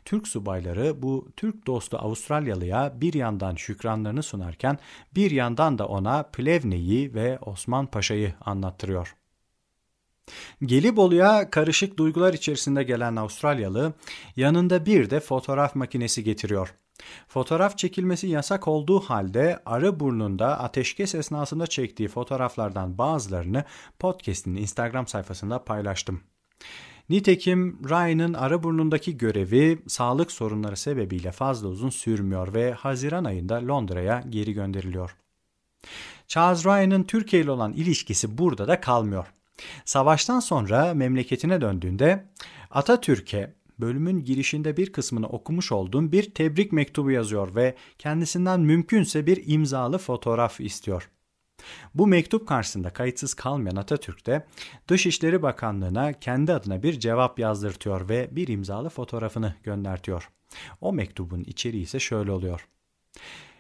Türk 0.05 0.27
subayları 0.27 1.01
bu 1.01 1.27
Türk 1.38 1.67
dostu 1.67 1.97
Avustralyalıya 1.97 2.93
bir 3.01 3.13
yandan 3.13 3.55
şükranlarını 3.55 4.23
sunarken 4.23 4.77
bir 5.15 5.32
yandan 5.32 5.77
da 5.77 5.88
ona 5.88 6.23
Plevne'yi 6.23 7.13
ve 7.13 7.39
Osman 7.39 7.86
Paşa'yı 7.86 8.34
anlattırıyor. 8.41 9.15
Gelibolu'ya 10.65 11.49
karışık 11.49 11.97
duygular 11.97 12.34
içerisinde 12.34 12.84
gelen 12.84 13.15
Avustralyalı 13.15 13.93
yanında 14.36 14.86
bir 14.86 15.10
de 15.10 15.19
fotoğraf 15.19 15.75
makinesi 15.75 16.23
getiriyor. 16.23 16.73
Fotoğraf 17.27 17.77
çekilmesi 17.77 18.27
yasak 18.27 18.67
olduğu 18.67 18.99
halde 18.99 19.60
arı 19.65 19.99
burnunda 19.99 20.60
ateşkes 20.60 21.15
esnasında 21.15 21.67
çektiği 21.67 22.08
fotoğraflardan 22.08 22.97
bazılarını 22.97 23.63
podcast'in 23.99 24.55
Instagram 24.55 25.08
sayfasında 25.08 25.63
paylaştım. 25.63 26.21
Nitekim 27.10 27.80
Ryan'ın 27.89 28.34
arı 28.34 28.63
burnundaki 28.63 29.17
görevi 29.17 29.80
sağlık 29.88 30.32
sorunları 30.32 30.78
sebebiyle 30.78 31.32
fazla 31.32 31.67
uzun 31.67 31.89
sürmüyor 31.89 32.54
ve 32.54 32.72
Haziran 32.72 33.24
ayında 33.24 33.67
Londra'ya 33.67 34.24
geri 34.30 34.54
gönderiliyor. 34.54 35.15
Charles 36.28 36.65
Ryan'ın 36.65 37.04
Türkiye 37.04 37.41
ile 37.41 37.52
olan 37.52 37.74
ilişkisi 37.74 38.38
burada 38.38 38.67
da 38.67 38.82
kalmıyor. 38.82 39.34
Savaştan 39.86 40.39
sonra 40.39 40.93
memleketine 40.93 41.62
döndüğünde 41.62 42.26
Atatürk'e 42.72 43.54
bölümün 43.80 44.24
girişinde 44.24 44.78
bir 44.78 44.91
kısmını 44.91 45.28
okumuş 45.28 45.72
olduğum 45.72 46.12
bir 46.12 46.34
tebrik 46.34 46.72
mektubu 46.72 47.12
yazıyor 47.12 47.56
ve 47.56 47.76
kendisinden 47.98 48.60
mümkünse 48.60 49.26
bir 49.26 49.43
imzalı 49.45 49.98
fotoğraf 49.98 50.62
istiyor. 50.62 51.10
Bu 51.95 52.08
mektup 52.08 52.47
karşısında 52.47 52.89
kayıtsız 52.89 53.34
kalmayan 53.34 53.75
Atatürk 53.75 54.25
de 54.25 54.45
Dışişleri 54.88 55.41
Bakanlığı'na 55.41 56.13
kendi 56.13 56.53
adına 56.53 56.84
bir 56.84 56.99
cevap 56.99 57.39
yazdırtıyor 57.39 58.10
ve 58.10 58.27
bir 58.32 58.47
imzalı 58.47 58.89
fotoğrafını 58.89 59.55
göndertiyor. 59.63 60.29
O 60.82 60.93
mektubun 60.93 61.43
içeriği 61.43 61.84
ise 61.84 61.99
şöyle 61.99 62.32
oluyor. 62.32 62.67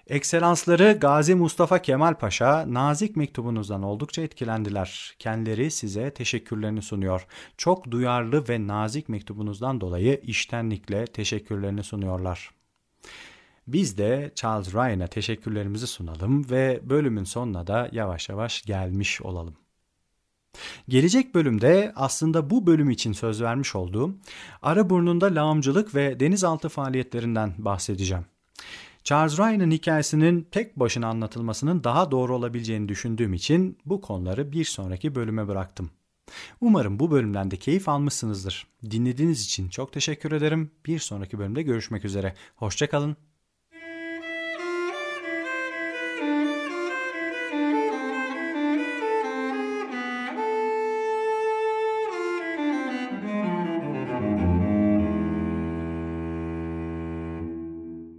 Ekselansları 0.07 0.97
Gazi 1.01 1.35
Mustafa 1.35 1.81
Kemal 1.81 2.13
Paşa 2.13 2.73
nazik 2.73 3.15
mektubunuzdan 3.15 3.83
oldukça 3.83 4.21
etkilendiler. 4.21 5.15
Kendileri 5.19 5.71
size 5.71 6.13
teşekkürlerini 6.13 6.81
sunuyor. 6.81 7.27
Çok 7.57 7.91
duyarlı 7.91 8.49
ve 8.49 8.67
nazik 8.67 9.09
mektubunuzdan 9.09 9.81
dolayı 9.81 10.19
iştenlikle 10.23 11.05
teşekkürlerini 11.05 11.83
sunuyorlar. 11.83 12.51
Biz 13.73 13.97
de 13.97 14.31
Charles 14.35 14.73
Ryan'a 14.73 15.07
teşekkürlerimizi 15.07 15.87
sunalım 15.87 16.49
ve 16.49 16.79
bölümün 16.83 17.23
sonuna 17.23 17.67
da 17.67 17.89
yavaş 17.91 18.29
yavaş 18.29 18.61
gelmiş 18.61 19.21
olalım. 19.21 19.55
Gelecek 20.87 21.35
bölümde 21.35 21.93
aslında 21.95 22.49
bu 22.49 22.67
bölüm 22.67 22.89
için 22.89 23.13
söz 23.13 23.41
vermiş 23.41 23.75
olduğum 23.75 24.15
Araburnunda 24.61 25.25
lağımcılık 25.25 25.95
ve 25.95 26.19
denizaltı 26.19 26.69
faaliyetlerinden 26.69 27.53
bahsedeceğim. 27.57 28.25
Charles 29.03 29.39
Ryan'ın 29.39 29.71
hikayesinin 29.71 30.47
tek 30.51 30.79
başına 30.79 31.07
anlatılmasının 31.07 31.83
daha 31.83 32.11
doğru 32.11 32.35
olabileceğini 32.35 32.89
düşündüğüm 32.89 33.33
için 33.33 33.77
bu 33.85 34.01
konuları 34.01 34.51
bir 34.51 34.65
sonraki 34.65 35.15
bölüme 35.15 35.47
bıraktım. 35.47 35.89
Umarım 36.61 36.99
bu 36.99 37.11
bölümden 37.11 37.51
de 37.51 37.57
keyif 37.57 37.89
almışsınızdır. 37.89 38.67
Dinlediğiniz 38.91 39.45
için 39.45 39.69
çok 39.69 39.93
teşekkür 39.93 40.31
ederim. 40.31 40.71
Bir 40.85 40.99
sonraki 40.99 41.39
bölümde 41.39 41.61
görüşmek 41.61 42.05
üzere. 42.05 42.33
Hoşçakalın. 42.55 43.28